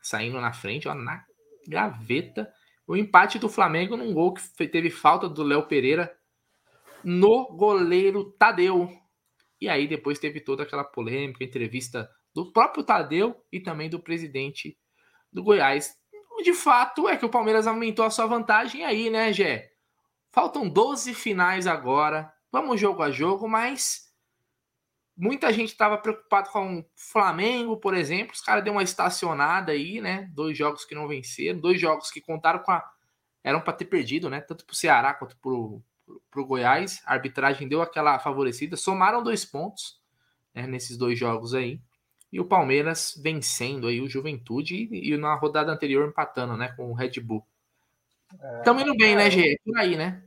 [0.00, 1.26] saindo na frente, ó, na
[1.66, 2.50] gaveta.
[2.86, 6.14] O empate do Flamengo num gol que teve falta do Léo Pereira
[7.04, 8.88] no goleiro Tadeu.
[9.60, 14.76] E aí depois teve toda aquela polêmica, entrevista do próprio Tadeu e também do presidente
[15.32, 15.94] do Goiás.
[16.42, 19.70] De fato é que o Palmeiras aumentou a sua vantagem aí, né, Gé?
[20.32, 22.32] Faltam 12 finais agora.
[22.50, 24.11] Vamos jogo a jogo, mas
[25.16, 28.32] muita gente estava preocupado com o Flamengo, por exemplo.
[28.32, 30.28] Os caras deu uma estacionada aí, né?
[30.32, 32.84] Dois jogos que não venceram, dois jogos que contaram com a.
[33.44, 34.40] eram para ter perdido, né?
[34.40, 35.50] Tanto para o Ceará quanto para
[36.40, 37.02] o Goiás.
[37.04, 38.76] A arbitragem deu aquela favorecida.
[38.76, 40.00] Somaram dois pontos
[40.54, 41.80] né, nesses dois jogos aí.
[42.32, 46.72] E o Palmeiras vencendo aí o Juventude e, e na rodada anterior empatando, né?
[46.76, 47.46] Com o Red Bull.
[48.58, 49.60] Estamos é, indo bem, né, é, né, Gê?
[49.62, 50.22] Por aí, né?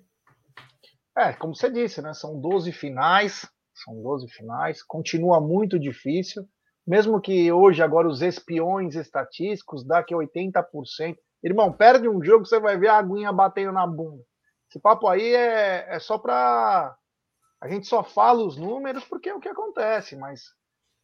[1.18, 2.14] É, como você disse, né?
[2.14, 3.50] São 12 finais
[3.84, 6.48] são 12 finais, continua muito difícil,
[6.86, 11.18] mesmo que hoje agora os espiões estatísticos dá que 80%.
[11.44, 14.24] Irmão, perde um jogo, você vai ver a aguinha batendo na bunda.
[14.70, 16.96] Esse papo aí é, é só para
[17.62, 20.44] a gente só fala os números porque é o que acontece, mas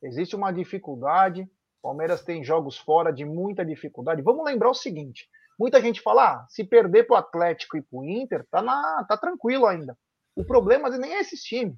[0.04, 1.50] existe uma dificuldade.
[1.82, 4.22] Palmeiras tem jogos fora de muita dificuldade.
[4.22, 8.00] Vamos lembrar o seguinte: muita gente fala, ah, se perder para o Atlético e para
[8.00, 9.98] o Inter, tá, na, tá tranquilo ainda.
[10.36, 11.78] O problema nem é times.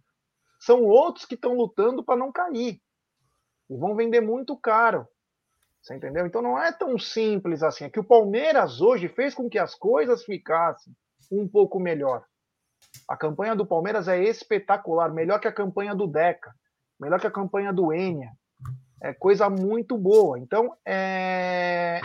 [0.65, 2.79] São outros que estão lutando para não cair.
[3.69, 5.05] E vão vender muito caro.
[5.81, 6.25] Você entendeu?
[6.25, 7.83] Então não é tão simples assim.
[7.83, 10.93] É que o Palmeiras hoje fez com que as coisas ficassem
[11.29, 12.23] um pouco melhor.
[13.09, 16.53] A campanha do Palmeiras é espetacular, melhor que a campanha do Deca,
[16.97, 18.31] melhor que a campanha do Enia.
[19.01, 20.39] É coisa muito boa.
[20.39, 21.99] Então, é...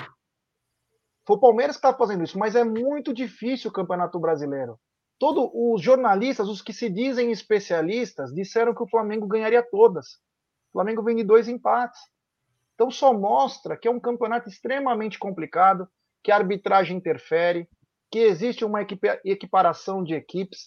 [1.24, 4.80] foi o Palmeiras que está fazendo isso, mas é muito difícil o Campeonato Brasileiro.
[5.18, 10.14] Todos os jornalistas, os que se dizem especialistas, disseram que o Flamengo ganharia todas.
[10.68, 12.00] O Flamengo vem de dois empates.
[12.74, 15.88] Então só mostra que é um campeonato extremamente complicado,
[16.22, 17.68] que a arbitragem interfere,
[18.10, 18.80] que existe uma
[19.24, 20.66] equiparação de equipes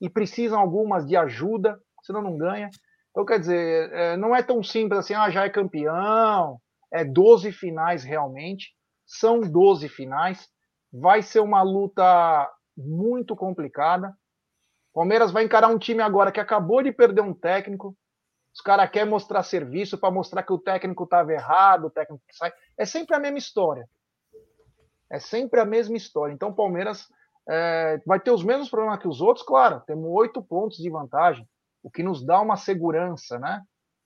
[0.00, 2.68] e precisam algumas de ajuda, senão não ganha.
[3.10, 6.60] Então, quer dizer, é, não é tão simples assim, ah, já é campeão,
[6.92, 8.74] é 12 finais realmente,
[9.06, 10.48] são 12 finais,
[10.92, 14.16] vai ser uma luta muito complicada.
[14.92, 17.96] Palmeiras vai encarar um time agora que acabou de perder um técnico,
[18.54, 22.52] os caras querem mostrar serviço para mostrar que o técnico estava errado, o técnico sai.
[22.78, 23.88] É sempre a mesma história.
[25.10, 26.32] É sempre a mesma história.
[26.32, 27.08] Então o Palmeiras
[27.48, 29.82] é, vai ter os mesmos problemas que os outros, claro.
[29.84, 31.48] Temos oito pontos de vantagem,
[31.82, 33.60] o que nos dá uma segurança, né?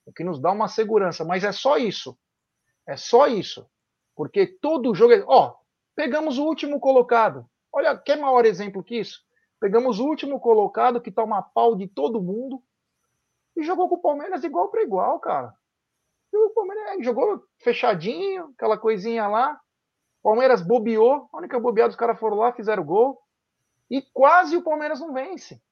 [0.06, 2.18] O que nos dá uma segurança, mas é só isso.
[2.86, 3.68] É só isso.
[4.16, 5.12] Porque todo jogo.
[5.12, 5.22] É...
[5.26, 5.54] Ó,
[5.94, 7.44] pegamos o último colocado.
[7.78, 9.20] Olha, quer maior exemplo que isso?
[9.60, 12.60] Pegamos o último colocado que toma pau de todo mundo
[13.56, 15.54] e jogou com o Palmeiras igual para igual, cara.
[16.32, 19.60] E o Palmeiras jogou fechadinho, aquela coisinha lá.
[20.24, 23.16] Palmeiras bobeou, a única bobeada, os caras foram lá, fizeram gol.
[23.88, 25.62] E quase o Palmeiras não vence.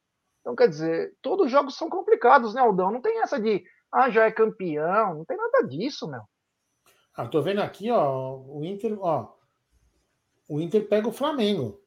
[0.42, 2.92] Então, quer dizer, todos os jogos são complicados, né, Aldão?
[2.92, 6.22] Não tem essa de, ah, já é campeão, não tem nada disso, meu.
[7.16, 9.34] Ah, tô vendo aqui, ó, o Inter, ó,
[10.48, 11.84] o Inter pega o Flamengo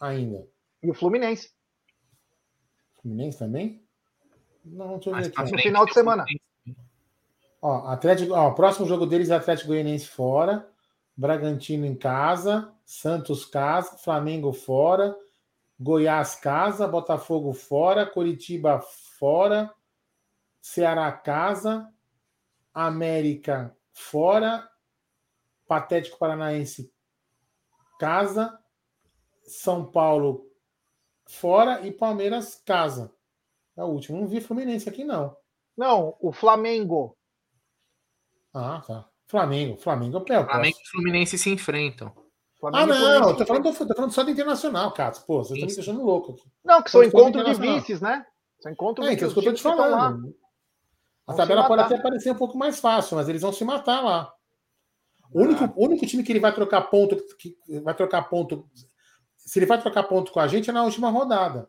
[0.00, 0.48] ainda.
[0.82, 1.50] E o Fluminense.
[3.00, 3.84] Fluminense também?
[4.64, 5.52] Não, deixa eu ver aqui.
[5.52, 6.24] No final de semana.
[7.62, 10.68] Ó, Atlético, ó, o próximo jogo deles é Atlético Goianiense fora.
[11.16, 15.14] Bragantino em casa, Santos casa, Flamengo fora,
[15.78, 18.80] Goiás casa, Botafogo fora, Curitiba
[19.18, 19.70] fora,
[20.62, 21.92] Ceará casa,
[22.72, 24.66] América fora,
[25.66, 26.90] Patético Paranaense
[27.98, 28.58] casa,
[29.50, 30.46] São Paulo
[31.28, 33.12] fora e Palmeiras casa.
[33.76, 34.20] É o último.
[34.20, 35.36] Não vi Fluminense aqui, não.
[35.76, 37.16] Não, o Flamengo.
[38.52, 39.08] Ah, tá.
[39.26, 42.12] Flamengo, Flamengo é o Flamengo e Fluminense se enfrentam.
[42.58, 45.24] Flamengo ah, não, tô falando, tô falando só do Internacional, Cato.
[45.24, 46.44] Pô, vocês estão me deixando louco aqui.
[46.64, 48.26] Não, que são encontros de vices, né?
[48.60, 49.30] São encontros é, de vices.
[49.30, 50.34] É, que eu tô te falando.
[51.26, 54.32] A tabela pode até parecer um pouco mais fácil, mas eles vão se matar lá.
[55.32, 55.72] O único, ah.
[55.76, 58.68] único time que ele vai trocar ponto, que vai trocar ponto,
[59.50, 61.68] se ele vai trocar ponto com a gente é na última rodada.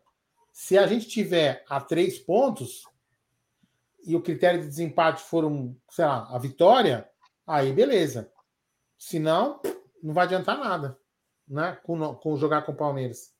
[0.54, 2.84] Se a gente tiver a três pontos
[4.06, 7.10] e o critério de desempate for um, sei lá, a vitória,
[7.48, 8.32] aí beleza.
[9.00, 9.60] Se não,
[10.04, 10.96] não vai adiantar nada,
[11.48, 11.76] né?
[11.82, 13.34] Com, com jogar com o Palmeiras.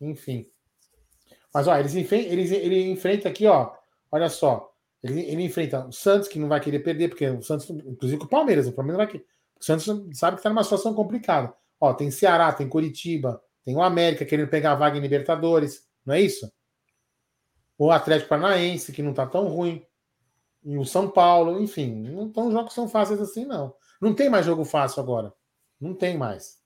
[0.00, 0.48] Enfim.
[1.52, 3.74] Mas ó, eles, eles ele enfrenta aqui, ó.
[4.12, 4.72] Olha só.
[5.02, 8.26] Ele, ele enfrenta o Santos, que não vai querer perder, porque o Santos, inclusive com
[8.26, 9.26] o Palmeiras, o Palmeiras vai querer.
[9.60, 9.86] O Santos
[10.16, 11.52] sabe que está numa situação complicada.
[11.80, 16.14] Ó, tem Ceará, tem Curitiba, tem o América querendo pegar a vaga em Libertadores, não
[16.14, 16.50] é isso?
[17.76, 19.84] O Atlético Paranaense, que não está tão ruim.
[20.64, 23.74] E o São Paulo, enfim, não estão jogos tão fáceis assim, não.
[24.00, 25.34] Não tem mais jogo fácil agora.
[25.78, 26.62] Não tem mais.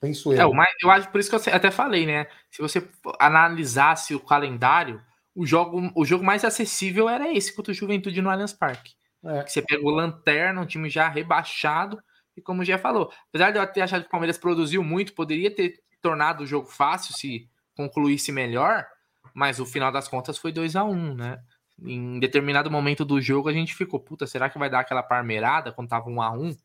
[0.00, 0.40] Penso eu.
[0.40, 2.28] É, eu acho por isso que eu até falei, né?
[2.52, 5.02] Se você analisasse o calendário,
[5.34, 8.92] o jogo, o jogo mais acessível era esse contra o Juventude no Allianz Parque.
[9.24, 9.44] É.
[9.44, 12.00] Você pegou Lanterna, um time já rebaixado,
[12.36, 15.52] e como já falou, apesar de eu ter achado que o Palmeiras produziu muito, poderia
[15.52, 18.86] ter tornado o jogo fácil se concluísse melhor,
[19.32, 21.42] mas o final das contas foi 2 a 1 um, né?
[21.80, 25.72] Em determinado momento do jogo a gente ficou, puta, será que vai dar aquela parmeirada
[25.72, 26.56] quando tava 1 um a 1 um?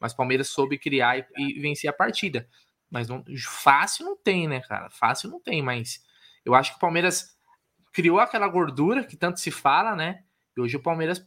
[0.00, 2.48] Mas Palmeiras soube criar e, e vencer a partida.
[2.90, 4.90] Mas não, fácil não tem, né, cara?
[4.90, 6.04] Fácil não tem, mas
[6.44, 7.36] eu acho que o Palmeiras
[7.92, 10.22] criou aquela gordura que tanto se fala, né?
[10.56, 11.22] E hoje o Palmeiras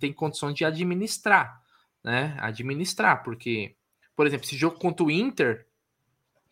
[0.00, 1.62] tem condições de administrar,
[2.02, 2.36] né?
[2.40, 3.76] Administrar, porque,
[4.16, 5.67] por exemplo, esse jogo contra o Inter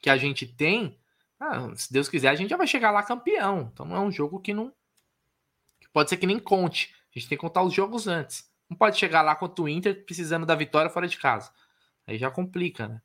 [0.06, 0.96] que a gente tem,
[1.40, 3.68] ah, se Deus quiser, a gente já vai chegar lá campeão.
[3.72, 4.72] Então é um jogo que não.
[5.80, 6.94] Que pode ser que nem conte.
[7.10, 8.48] A gente tem que contar os jogos antes.
[8.70, 11.50] Não pode chegar lá contra o Inter precisando da vitória fora de casa.
[12.06, 13.02] Aí já complica, né?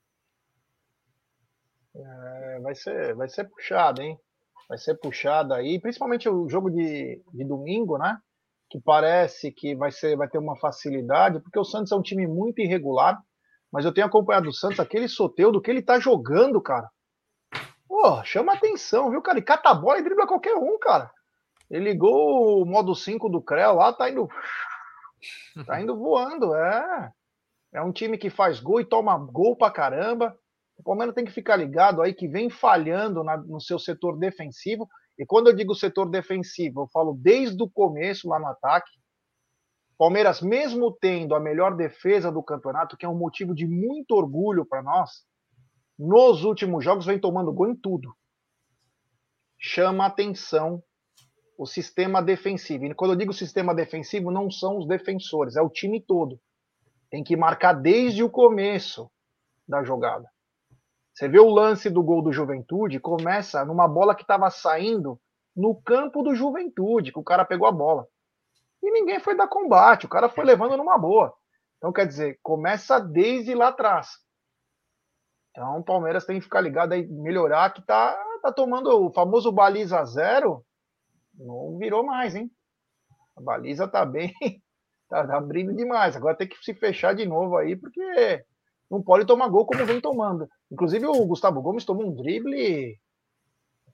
[1.95, 4.15] É, vai, ser, vai ser puxado, hein?
[4.69, 8.21] Vai ser puxado aí, principalmente o jogo de, de domingo, né?
[8.69, 12.27] que parece que vai ser, vai ter uma facilidade, porque o Santos é um time
[12.27, 13.21] muito irregular,
[13.71, 15.07] mas eu tenho acompanhado o Santos, aquele
[15.51, 16.89] do que ele tá jogando, cara.
[17.87, 19.37] Pô, chama atenção, viu, cara?
[19.37, 21.11] Ele cata a bola e dribla qualquer um, cara.
[21.69, 24.27] Ele ligou o modo 5 do Creu lá, tá indo.
[25.65, 27.11] Tá indo voando, é.
[27.73, 30.37] É um time que faz gol e toma gol pra caramba.
[30.77, 34.89] O Palmeiras tem que ficar ligado aí que vem falhando na, no seu setor defensivo.
[35.17, 38.91] E quando eu digo setor defensivo, eu falo desde o começo lá no ataque.
[40.01, 44.65] Palmeiras, mesmo tendo a melhor defesa do campeonato, que é um motivo de muito orgulho
[44.65, 45.11] para nós,
[45.95, 48.11] nos últimos jogos vem tomando gol em tudo.
[49.59, 50.81] Chama atenção
[51.55, 52.85] o sistema defensivo.
[52.85, 56.41] E quando eu digo sistema defensivo, não são os defensores, é o time todo.
[57.11, 59.07] Tem que marcar desde o começo
[59.67, 60.27] da jogada.
[61.13, 65.21] Você vê o lance do gol do Juventude, começa numa bola que estava saindo
[65.55, 68.07] no campo do Juventude, que o cara pegou a bola.
[68.83, 71.33] E ninguém foi dar combate, o cara foi levando numa boa.
[71.77, 74.09] Então, quer dizer, começa desde lá atrás.
[75.51, 79.51] Então, o Palmeiras tem que ficar ligado aí, melhorar, que tá, tá tomando o famoso
[79.51, 80.65] baliza zero,
[81.33, 82.49] não virou mais, hein?
[83.35, 84.33] A baliza tá bem,
[85.09, 86.15] tá, tá abrindo demais.
[86.15, 88.45] Agora tem que se fechar de novo aí, porque
[88.89, 90.49] não pode tomar gol como vem tomando.
[90.71, 92.99] Inclusive o Gustavo Gomes tomou um drible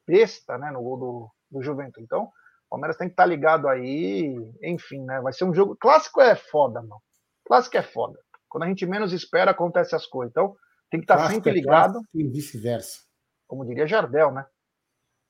[0.05, 2.03] besta, né, no gol do, do Juventude.
[2.05, 2.31] Então,
[2.67, 5.21] o Palmeiras tem que estar tá ligado aí, enfim, né?
[5.21, 5.77] Vai ser um jogo.
[5.79, 7.01] Clássico é foda, mano.
[7.45, 8.19] Clássico é foda.
[8.49, 10.31] Quando a gente menos espera, acontece as coisas.
[10.31, 10.55] Então,
[10.89, 11.99] tem que estar tá sempre é ligado.
[11.99, 13.01] É e vice-versa.
[13.47, 14.45] Como diria Jardel, né?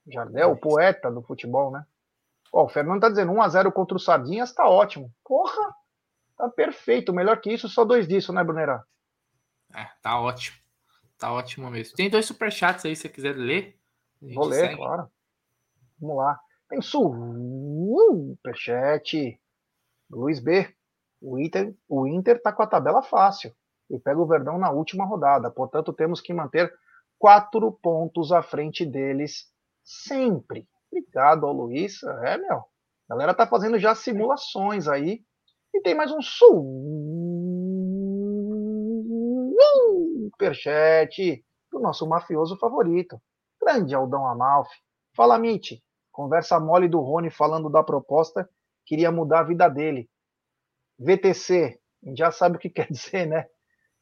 [0.08, 1.86] Jardel, o poeta do futebol, né?
[2.52, 5.14] Ó, o Fernando tá dizendo 1x0 contra o Sardinhas, tá ótimo.
[5.24, 5.76] Porra!
[6.36, 7.14] Tá perfeito.
[7.14, 8.84] Melhor que isso, só dois disso, né, Brunerá?
[9.76, 10.58] É, tá ótimo.
[11.18, 11.96] Tá ótimo mesmo.
[11.96, 13.78] Tem dois superchats aí, se você quiser ler.
[14.22, 14.78] Vou ler, segue.
[14.78, 15.12] claro.
[16.00, 16.40] Vamos lá.
[16.70, 18.40] Tem superchat.
[20.10, 20.68] Luiz B.
[21.22, 23.52] O Inter, o Inter tá com a tabela fácil
[23.90, 25.50] e pega o Verdão na última rodada.
[25.50, 26.72] Portanto, temos que manter
[27.18, 29.52] quatro pontos à frente deles
[29.84, 30.68] sempre.
[30.92, 32.04] Obrigado ao Luiz.
[32.04, 32.58] É, meu.
[32.58, 32.66] A
[33.10, 35.22] galera tá fazendo já simulações aí.
[35.74, 36.22] E tem mais um
[40.32, 43.22] superchat do nosso mafioso favorito.
[43.62, 44.76] Grande Aldão Amalfi.
[45.16, 45.80] Fala, Mitch.
[46.18, 48.50] Conversa mole do Rony falando da proposta.
[48.88, 50.10] Queria mudar a vida dele.
[50.98, 51.80] VTC.
[52.04, 53.46] A gente já sabe o que quer dizer, né?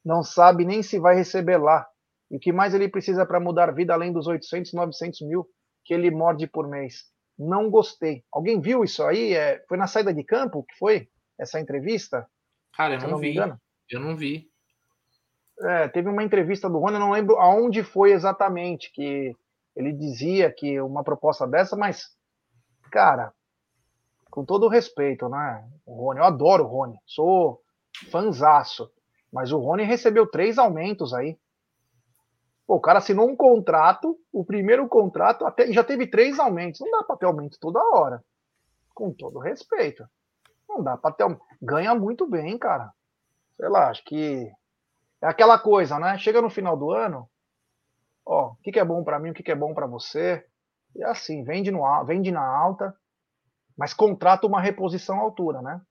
[0.04, 1.86] Não sabe nem se vai receber lá.
[2.32, 5.46] E o que mais ele precisa para mudar a vida além dos 800, 900 mil
[5.84, 7.04] que ele morde por mês.
[7.38, 8.24] Não gostei.
[8.32, 9.34] Alguém viu isso aí?
[9.34, 12.26] É, foi na saída de campo que foi essa entrevista?
[12.78, 13.36] Cara, eu não, não vi.
[13.92, 14.50] Eu não vi.
[15.64, 19.36] É, teve uma entrevista do Rony, eu não lembro aonde foi exatamente, que
[19.76, 22.10] ele dizia que uma proposta dessa, mas,
[22.92, 23.34] cara,
[24.32, 25.68] com todo respeito, né?
[25.86, 27.62] O Rony, eu adoro o Rony, sou
[28.12, 28.92] fanzaço,
[29.32, 31.38] mas o Rony recebeu três aumentos aí.
[32.66, 36.80] Pô, o cara assinou um contrato, o primeiro contrato, até já teve três aumentos.
[36.82, 38.24] Não dá para ter aumento toda hora.
[38.94, 40.08] Com todo respeito.
[40.68, 41.26] Não dá para ter
[41.62, 42.92] Ganha muito bem, cara.
[43.56, 44.52] Sei lá, acho que.
[45.22, 46.18] É aquela coisa, né?
[46.18, 47.30] Chega no final do ano,
[48.26, 50.46] ó, o que, que é bom para mim, o que, que é bom para você.
[50.96, 52.96] E é assim, vende, no, vende na alta,
[53.78, 55.82] mas contrata uma reposição à altura, né?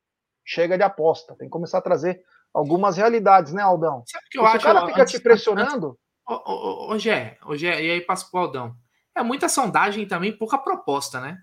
[0.44, 1.36] Chega de aposta.
[1.36, 2.22] Tem que começar a trazer
[2.52, 4.02] algumas realidades, né, Aldão?
[4.06, 5.98] Sabe que eu acho, o cara fica te pressionando.
[6.26, 8.76] Ô, Gé, ô Gé, e aí passa pro Aldão.
[9.14, 11.38] É muita sondagem também, pouca proposta, né?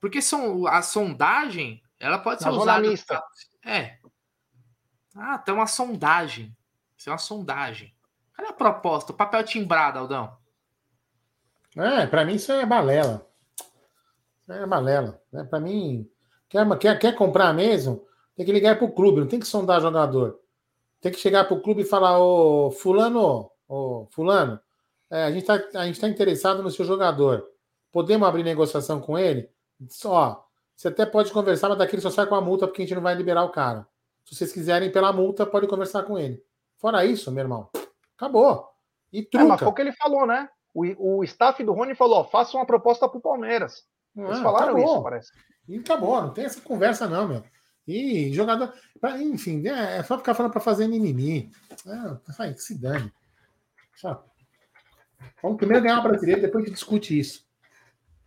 [0.00, 2.88] Porque são, a sondagem, ela pode ser usada.
[2.88, 3.22] Mista.
[3.64, 3.98] É.
[5.14, 6.56] Ah, tem uma sondagem.
[6.96, 7.94] Isso é uma sondagem.
[8.40, 9.12] Cadê a proposta?
[9.12, 10.32] O papel timbrado, Aldão.
[11.76, 13.26] É, para mim isso é balela.
[14.48, 15.20] É balela.
[15.30, 15.44] Né?
[15.44, 16.10] Para mim,
[16.48, 18.02] quer, quer, quer comprar mesmo,
[18.34, 20.40] tem que ligar para o clube, não tem que sondar jogador.
[21.02, 24.58] Tem que chegar para o clube e falar, ô fulano, ô, fulano,
[25.10, 27.46] é, a gente está tá interessado no seu jogador.
[27.92, 29.50] Podemos abrir negociação com ele?
[29.88, 32.84] Só, você até pode conversar, mas daqui ele só sai com a multa porque a
[32.86, 33.86] gente não vai liberar o cara.
[34.24, 36.42] Se vocês quiserem pela multa, pode conversar com ele.
[36.78, 37.68] Fora isso, meu irmão,
[38.20, 38.68] acabou.
[39.12, 39.44] E truca.
[39.44, 40.48] É, mas foi o que ele falou, né?
[40.74, 43.84] O, o staff do Rony falou: faça uma proposta para o Palmeiras.
[44.14, 44.94] Eles ah, falaram acabou.
[44.94, 45.32] isso, parece.
[45.68, 47.44] E acabou, não tem essa conversa, não, meu.
[47.86, 48.72] E jogador.
[49.18, 51.50] Enfim, é, é só ficar falando para fazer mimimi.
[52.38, 53.12] É, se dane.
[53.96, 54.24] Só.
[55.42, 57.46] Vamos primeiro ganhar a brasileira, depois a gente discute isso.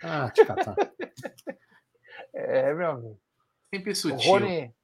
[0.02, 0.76] Ah, te catar.
[2.34, 3.20] é, meu amigo.
[3.74, 4.18] Sempre sutil.
[4.18, 4.76] O Rony,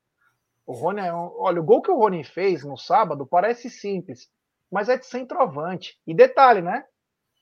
[0.66, 4.30] o Rony é um, olha, o gol que o Rony fez no sábado parece simples,
[4.72, 6.00] mas é de centroavante.
[6.06, 6.86] E detalhe, né?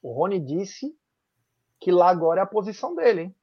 [0.02, 0.96] O Rony disse
[1.80, 3.36] que lá agora é a posição dele, hein?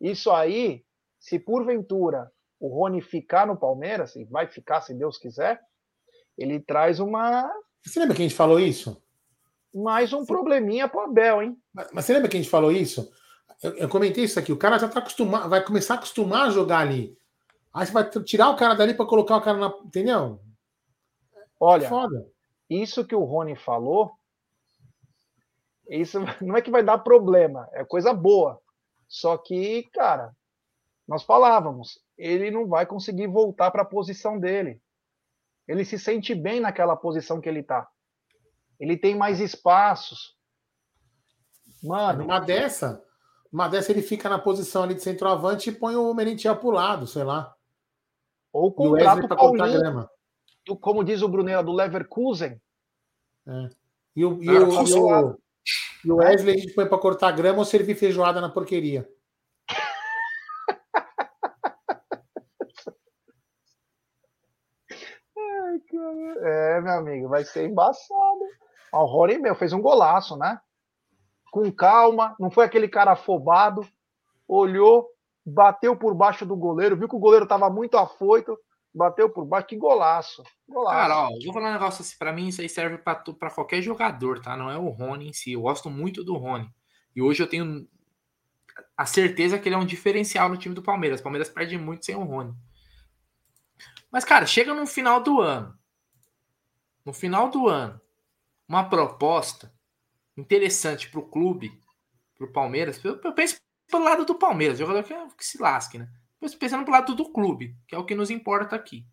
[0.00, 0.84] Isso aí,
[1.20, 5.60] se porventura o Rony ficar no Palmeiras, e vai ficar se Deus quiser,
[6.38, 7.50] ele traz uma.
[7.84, 9.02] Você lembra que a gente falou isso?
[9.74, 11.56] Mais um probleminha pro Abel, hein?
[11.72, 13.12] Mas, mas você lembra que a gente falou isso?
[13.62, 14.52] Eu, eu comentei isso aqui.
[14.52, 17.16] O cara já tá acostumado, vai começar a acostumar a jogar ali.
[17.74, 19.68] Aí você vai tirar o cara dali para colocar o cara na.
[19.84, 20.40] Entendeu?
[21.64, 22.26] Olha, Foda.
[22.68, 24.10] isso que o Rony falou,
[25.88, 28.60] isso não é que vai dar problema, é coisa boa.
[29.06, 30.34] Só que, cara,
[31.06, 34.82] nós falávamos, ele não vai conseguir voltar para a posição dele.
[35.68, 37.88] Ele se sente bem naquela posição que ele está.
[38.80, 40.36] Ele tem mais espaços.
[41.80, 42.24] Mano.
[42.24, 43.04] Uma dessa,
[43.52, 47.06] uma dessa ele fica na posição ali de centroavante e põe o Merentiel pro lado,
[47.06, 47.54] sei lá.
[48.52, 50.08] Ou contrata o Paulinho,
[50.66, 52.60] do, como diz o Brunera, do Leverkusen.
[53.46, 53.68] É.
[54.14, 55.38] E o, e, o, e, o,
[56.04, 59.08] e o Wesley a gente põe para cortar grama ou servir feijoada na porqueria.
[66.44, 68.40] É, meu amigo, vai ser embaçado.
[68.92, 70.60] O Rory, meu, fez um golaço, né?
[71.50, 73.86] Com calma, não foi aquele cara afobado.
[74.46, 75.08] Olhou,
[75.44, 78.58] bateu por baixo do goleiro, viu que o goleiro estava muito afoito,
[78.94, 79.66] bateu por baixo.
[79.66, 80.42] Que golaço.
[80.68, 80.96] golaço.
[80.96, 84.40] Cara, ó, vou falar um negócio assim, pra mim isso aí serve para qualquer jogador,
[84.40, 84.56] tá?
[84.56, 85.52] Não é o Rony em si.
[85.52, 86.68] Eu gosto muito do Rony.
[87.14, 87.86] E hoje eu tenho
[88.96, 91.20] a certeza que ele é um diferencial no time do Palmeiras.
[91.20, 92.54] O Palmeiras perde muito sem o Rony.
[94.10, 95.76] Mas, cara, chega no final do ano
[97.04, 98.00] no final do ano,
[98.68, 99.72] uma proposta
[100.36, 101.80] interessante para o clube,
[102.36, 103.56] para o Palmeiras, eu, eu, penso
[103.88, 106.08] pelo lado do Palmeiras, jogador que, que se lasque, né?
[106.42, 109.06] Eu pensando pelo lado do clube, que é o que nos importa aqui.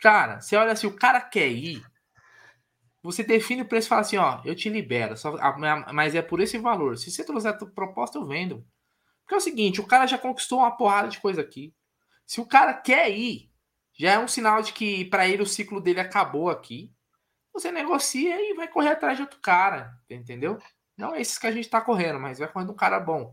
[0.00, 1.84] Cara, você olha assim, o cara quer ir,
[3.02, 5.36] você define o preço e fala assim, ó, eu te libero, só,
[5.92, 6.96] mas é por esse valor.
[6.96, 8.66] Se você trouxer a proposta, eu vendo.
[9.22, 11.74] Porque é o seguinte, o cara já conquistou uma porrada de coisa aqui.
[12.26, 13.50] Se o cara quer ir,
[13.98, 16.92] já é um sinal de que para ele o ciclo dele acabou aqui
[17.56, 20.58] você negocia e vai correr atrás de outro cara, entendeu?
[20.96, 23.32] Não é esses que a gente tá correndo, mas vai correndo um cara bom.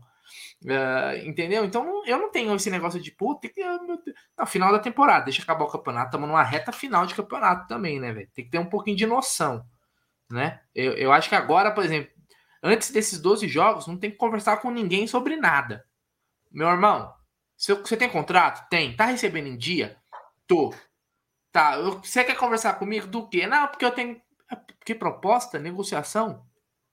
[0.62, 1.64] Uh, entendeu?
[1.64, 5.64] Então eu não tenho esse negócio de puta, que, no final da temporada, deixa acabar
[5.64, 8.30] o campeonato, estamos numa reta final de campeonato também, né, velho?
[8.34, 9.64] Tem que ter um pouquinho de noção,
[10.30, 10.60] né?
[10.74, 12.10] Eu, eu acho que agora, por exemplo,
[12.62, 15.84] antes desses 12 jogos, não tem que conversar com ninguém sobre nada.
[16.50, 17.12] Meu irmão,
[17.56, 18.68] você tem contrato?
[18.68, 18.96] Tem.
[18.96, 19.96] Tá recebendo em dia?
[20.46, 20.74] Tô.
[21.52, 23.46] Tá, você quer conversar comigo do quê?
[23.46, 24.20] Não, porque eu tenho.
[24.84, 26.44] Que proposta, negociação?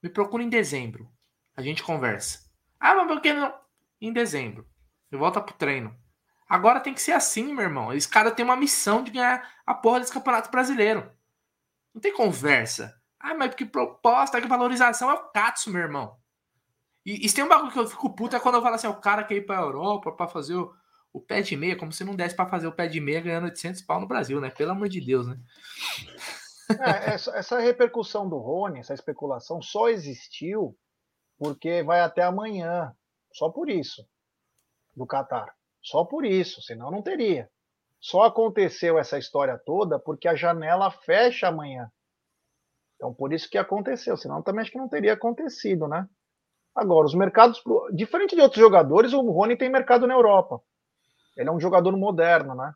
[0.02, 1.10] Me procura em dezembro.
[1.56, 2.51] A gente conversa.
[2.82, 3.54] Ah, mas por que não?
[4.00, 4.66] Em dezembro.
[5.08, 5.96] Eu volto pro treino.
[6.48, 7.92] Agora tem que ser assim, meu irmão.
[7.92, 11.08] Esse cara tem uma missão de ganhar a porra desse campeonato brasileiro.
[11.94, 13.00] Não tem conversa.
[13.20, 16.16] Ah, mas que proposta, que valorização é o Katsu, meu irmão.
[17.06, 19.00] E, e tem um bagulho que eu fico puto é quando eu falo assim, o
[19.00, 20.74] cara quer ir pra Europa pra fazer o,
[21.12, 23.44] o pé de meia, como se não desse para fazer o pé de meia ganhando
[23.44, 24.50] 800 pau no Brasil, né?
[24.50, 25.38] Pelo amor de Deus, né?
[26.80, 30.76] É, essa, essa, repercussão do Rony, essa especulação só existiu
[31.42, 32.94] porque vai até amanhã.
[33.32, 34.06] Só por isso.
[34.94, 35.52] Do Qatar.
[35.82, 37.50] Só por isso, senão não teria.
[37.98, 41.90] Só aconteceu essa história toda porque a janela fecha amanhã.
[42.94, 46.08] Então por isso que aconteceu, senão também acho que não teria acontecido, né?
[46.72, 47.60] Agora, os mercados,
[47.92, 50.62] diferente de outros jogadores, o Rony tem mercado na Europa.
[51.36, 52.72] Ele é um jogador moderno, né?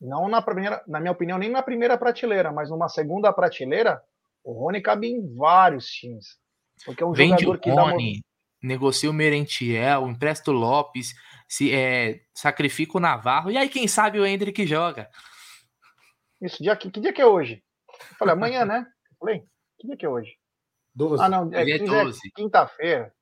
[0.00, 4.02] Não na primeira, na minha opinião, nem na primeira prateleira, mas numa segunda prateleira,
[4.42, 6.36] o Rony cabe em vários times.
[6.84, 8.26] Porque é um Vende jogador que Rony, dá
[8.66, 11.14] negocia o Merentiel, empresta o Lopes,
[11.48, 15.08] se é, sacrifica o Navarro, e aí quem sabe o Hendrick joga.
[16.40, 17.62] Isso, dia, que, que dia que é hoje?
[17.88, 18.86] Eu falei, amanhã, né?
[19.10, 19.42] Eu falei,
[19.78, 20.36] que dia que é hoje?
[20.94, 21.22] 12.
[21.22, 23.12] Ah, não, é, é, é quinta-feira.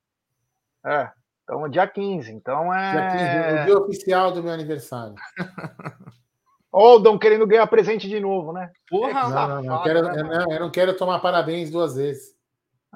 [0.85, 1.11] É,
[1.43, 2.31] então, dia 15.
[2.31, 2.91] Então é.
[2.91, 5.15] Dia 15, o dia oficial do meu aniversário.
[6.71, 8.69] Oldon querendo ganhar presente de novo, né?
[8.89, 12.34] Porra, não, não, não, quero, né, eu, não, eu não quero tomar parabéns duas vezes.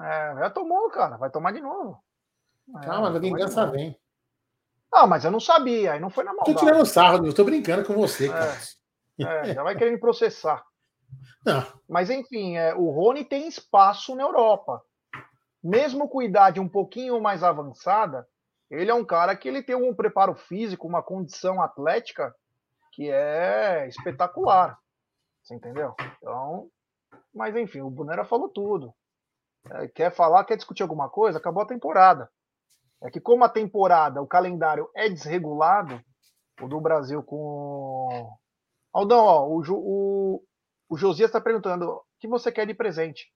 [0.00, 1.16] É, já tomou, cara.
[1.16, 2.02] Vai tomar de novo.
[2.76, 3.98] É, Calma, a vingança vem.
[4.92, 6.58] Ah, mas eu não sabia, aí não foi na maldade.
[6.58, 8.58] Tô tirando sarro, eu tô brincando com você, é, cara.
[9.20, 10.64] É, já vai querer me processar.
[11.44, 11.64] Não.
[11.88, 14.82] Mas enfim, é, o Rony tem espaço na Europa.
[15.62, 18.26] Mesmo com idade um pouquinho mais avançada,
[18.70, 22.34] ele é um cara que ele tem um preparo físico, uma condição atlética
[22.92, 24.78] que é espetacular.
[25.42, 25.94] Você entendeu?
[26.18, 26.68] Então,
[27.34, 28.94] mas enfim, o Brunera falou tudo.
[29.68, 31.38] É, quer falar, quer discutir alguma coisa?
[31.38, 32.30] Acabou a temporada.
[33.02, 36.02] É que como a temporada, o calendário é desregulado,
[36.60, 38.30] o do Brasil com.
[38.92, 40.42] Aldão, ó, o, o,
[40.88, 43.32] o Josias está perguntando o que você quer de presente.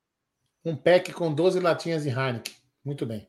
[0.64, 2.54] Um pack com 12 latinhas de Heineken.
[2.84, 3.28] Muito bem.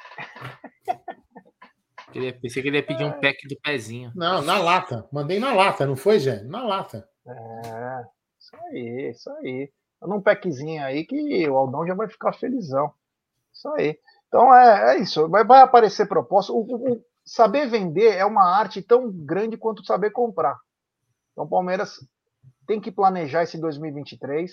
[2.40, 4.10] Pensei que ele ia pedir um pack do pezinho.
[4.14, 5.06] Não, na lata.
[5.12, 6.42] Mandei na lata, não foi, Jé?
[6.44, 7.08] Na lata.
[7.26, 8.04] É,
[8.38, 9.70] isso aí, isso aí.
[10.02, 12.92] Num packzinho aí que o Aldão já vai ficar felizão.
[13.52, 13.98] Isso aí.
[14.28, 15.28] Então é, é isso.
[15.28, 16.52] Vai, vai aparecer proposta.
[16.52, 20.58] O, o, saber vender é uma arte tão grande quanto saber comprar.
[21.32, 21.98] Então o Palmeiras
[22.66, 24.52] tem que planejar esse 2023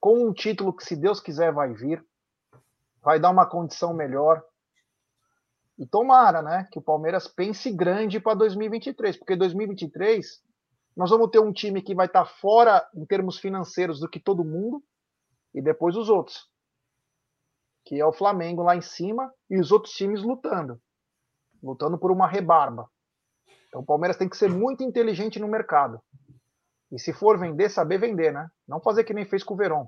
[0.00, 2.04] com um título que, se Deus quiser, vai vir.
[3.02, 4.42] Vai dar uma condição melhor.
[5.78, 10.42] E tomara, né, que o Palmeiras pense grande para 2023, porque 2023
[10.98, 14.18] nós vamos ter um time que vai estar tá fora em termos financeiros do que
[14.18, 14.82] todo mundo
[15.54, 16.50] e depois os outros,
[17.84, 20.82] que é o Flamengo lá em cima e os outros times lutando,
[21.62, 22.90] lutando por uma rebarba.
[23.68, 26.02] Então o Palmeiras tem que ser muito inteligente no mercado.
[26.90, 28.50] E se for vender, saber vender, né?
[28.66, 29.86] Não fazer que nem fez com o Verón.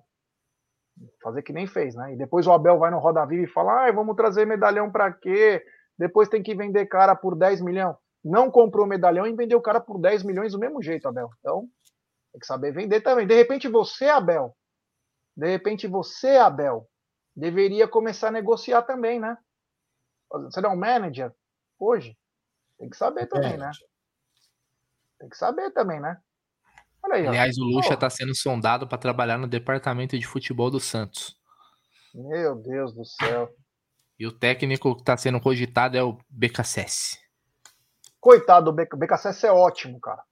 [1.21, 2.13] Fazer que nem fez, né?
[2.13, 5.13] E depois o Abel vai no Roda Viva e fala: ah, vamos trazer medalhão para
[5.13, 5.61] quê?
[5.99, 7.95] depois tem que vender cara por 10 milhões.
[8.25, 11.31] Não comprou medalhão e vendeu o cara por 10 milhões do mesmo jeito, Abel.
[11.39, 11.69] Então,
[12.33, 13.27] tem que saber vender também.
[13.27, 14.57] De repente você, Abel,
[15.37, 16.89] de repente você, Abel,
[17.35, 19.37] deveria começar a negociar também, né?
[20.31, 21.33] Você não é um manager
[21.79, 22.17] hoje?
[22.79, 23.71] Tem que saber também, né?
[25.19, 26.19] Tem que saber também, né?
[27.13, 27.63] Aí, Aliás, ó.
[27.63, 31.37] o Lucha está sendo sondado para trabalhar no departamento de futebol do Santos.
[32.15, 33.49] Meu Deus do céu.
[34.19, 37.19] E o técnico que está sendo cogitado é o BKSS.
[38.21, 40.23] Coitado, o BKSS é ótimo, cara.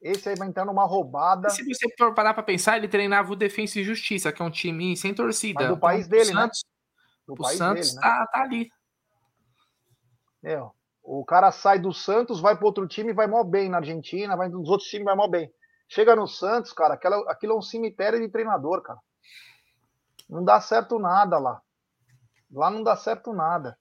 [0.00, 1.48] Esse aí vai entrar numa roubada.
[1.48, 4.44] E se você for parar para pensar, ele treinava o Defensa e Justiça, que é
[4.44, 5.60] um time sem torcida.
[5.60, 6.70] Mas do então, país dele, o Santos, né?
[7.26, 8.02] Do o Santos dele, né?
[8.02, 8.70] tá, tá ali.
[10.42, 13.78] Meu, o cara sai do Santos, vai para outro time e vai mó bem na
[13.78, 15.50] Argentina, vai nos outros times vai mó bem.
[15.88, 18.98] Chega no Santos, cara, aquela, aquilo é um cemitério de treinador, cara.
[20.28, 21.62] Não dá certo nada lá.
[22.50, 23.78] Lá não dá certo nada.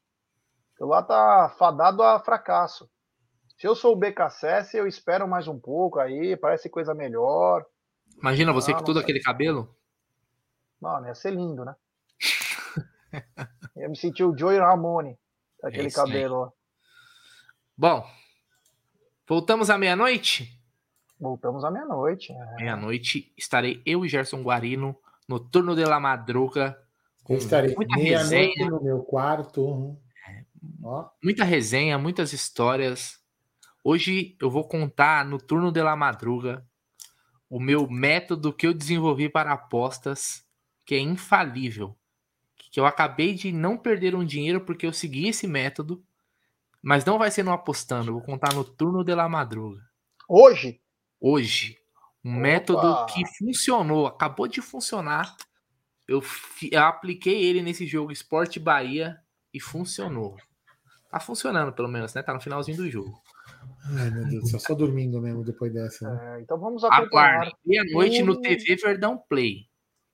[0.80, 2.90] lá tá fadado a fracasso.
[3.64, 7.66] Se eu sou o BKSS, eu espero mais um pouco aí, parece coisa melhor.
[8.18, 9.74] Imagina você ah, com todo aquele cabelo.
[10.82, 11.74] Mano, ia ser lindo, né?
[13.78, 15.18] ia me sentir o Joey Ramone,
[15.64, 16.52] aquele é cabelo lá.
[17.78, 18.06] Bom,
[19.26, 20.60] voltamos à meia-noite?
[21.18, 22.34] Voltamos à meia-noite.
[22.34, 22.56] É.
[22.56, 24.94] Meia-noite estarei eu e Gerson Guarino
[25.26, 26.78] no turno de la madruga
[27.24, 29.98] com estarei muita resenha no meu quarto.
[30.28, 30.44] É,
[31.24, 33.23] muita resenha, muitas histórias.
[33.84, 36.66] Hoje eu vou contar no turno de la madruga
[37.50, 40.46] o meu método que eu desenvolvi para apostas,
[40.86, 41.96] que é infalível.
[42.72, 46.04] Que eu acabei de não perder um dinheiro porque eu segui esse método,
[46.82, 49.82] mas não vai ser no apostando, eu vou contar no turno de la madruga.
[50.28, 50.82] Hoje?
[51.20, 51.78] Hoje.
[52.24, 52.42] Um Opa.
[52.42, 55.36] método que funcionou, acabou de funcionar
[56.08, 56.22] eu,
[56.72, 59.18] eu apliquei ele nesse jogo Esporte Bahia
[59.54, 60.36] e funcionou.
[61.10, 62.22] Tá funcionando, pelo menos, né?
[62.22, 63.22] Tá no finalzinho do jogo.
[63.98, 66.10] Ai, meu Deus do céu, só dormindo mesmo depois dessa.
[66.10, 66.38] Né?
[66.38, 67.52] É, então vamos acompanhar.
[67.66, 69.68] Meia-noite no TV Verdão Play.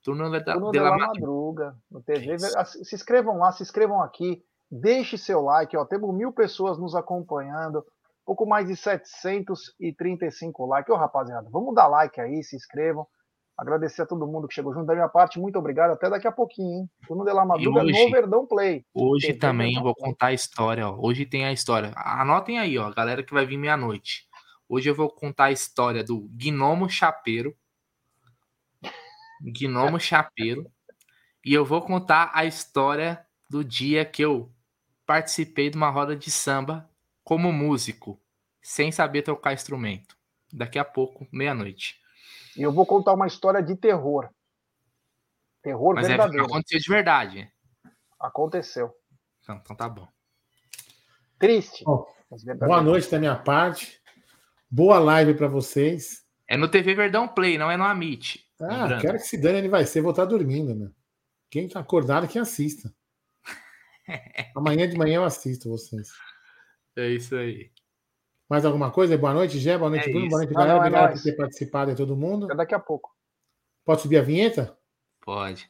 [0.04, 1.76] Turno da, Turno de la madruga.
[1.92, 4.44] No TV, se inscrevam lá, se inscrevam aqui.
[4.72, 5.84] Deixe seu like, ó.
[5.86, 7.84] Temos mil pessoas nos acompanhando.
[8.26, 10.94] Pouco mais de 735 likes.
[10.94, 13.08] Ô, rapaziada, vamos dar like aí, se inscrevam.
[13.60, 14.86] Agradecer a todo mundo que chegou junto.
[14.86, 15.91] Da minha parte, muito obrigado.
[15.91, 16.90] Até daqui a pouquinho, hein?
[17.06, 18.86] Turno de La Madruga hoje, no Verdão Play.
[18.94, 20.98] Hoje também eu vou contar a história, ó.
[20.98, 21.91] Hoje tem a história.
[21.98, 24.30] Anotem aí, ó, galera que vai vir meia-noite.
[24.69, 27.53] Hoje eu vou contar a história do Gnomo Chapeiro.
[29.41, 30.65] Gnomo Chapeiro.
[31.44, 34.49] E eu vou contar a história do dia que eu
[35.06, 36.90] participei de uma roda de samba
[37.26, 38.22] como músico,
[38.61, 40.15] sem saber tocar instrumento.
[40.53, 41.99] Daqui a pouco, meia-noite.
[42.58, 44.30] E eu vou contar uma história de terror.
[45.62, 46.44] Terror Mas é, verdadeiro.
[46.44, 47.54] É, aconteceu de verdade.
[48.20, 48.94] Aconteceu.
[49.42, 50.08] Então, então tá bom.
[51.38, 51.84] Triste.
[51.84, 52.06] Bom,
[52.60, 54.00] boa noite da minha parte.
[54.70, 56.26] Boa live para vocês.
[56.48, 58.46] É no TV Verdão Play, não é no Amit.
[58.60, 59.02] Ah, lembrando.
[59.02, 60.02] quero que se dane, ele vai ser.
[60.02, 60.92] Vou estar dormindo, meu.
[61.50, 62.94] Quem tá acordado, quem assista.
[64.56, 66.10] Amanhã de manhã eu assisto vocês.
[66.96, 67.72] É isso aí.
[68.50, 69.16] Mais alguma coisa?
[69.16, 69.78] Boa noite, Gé.
[69.78, 70.28] Boa noite, é Bruno.
[70.28, 70.74] Boa noite, galera.
[70.74, 72.46] É Obrigado por ter participado de todo mundo.
[72.46, 73.16] Até daqui a pouco.
[73.86, 74.76] Pode subir a vinheta?
[75.22, 75.70] Pode.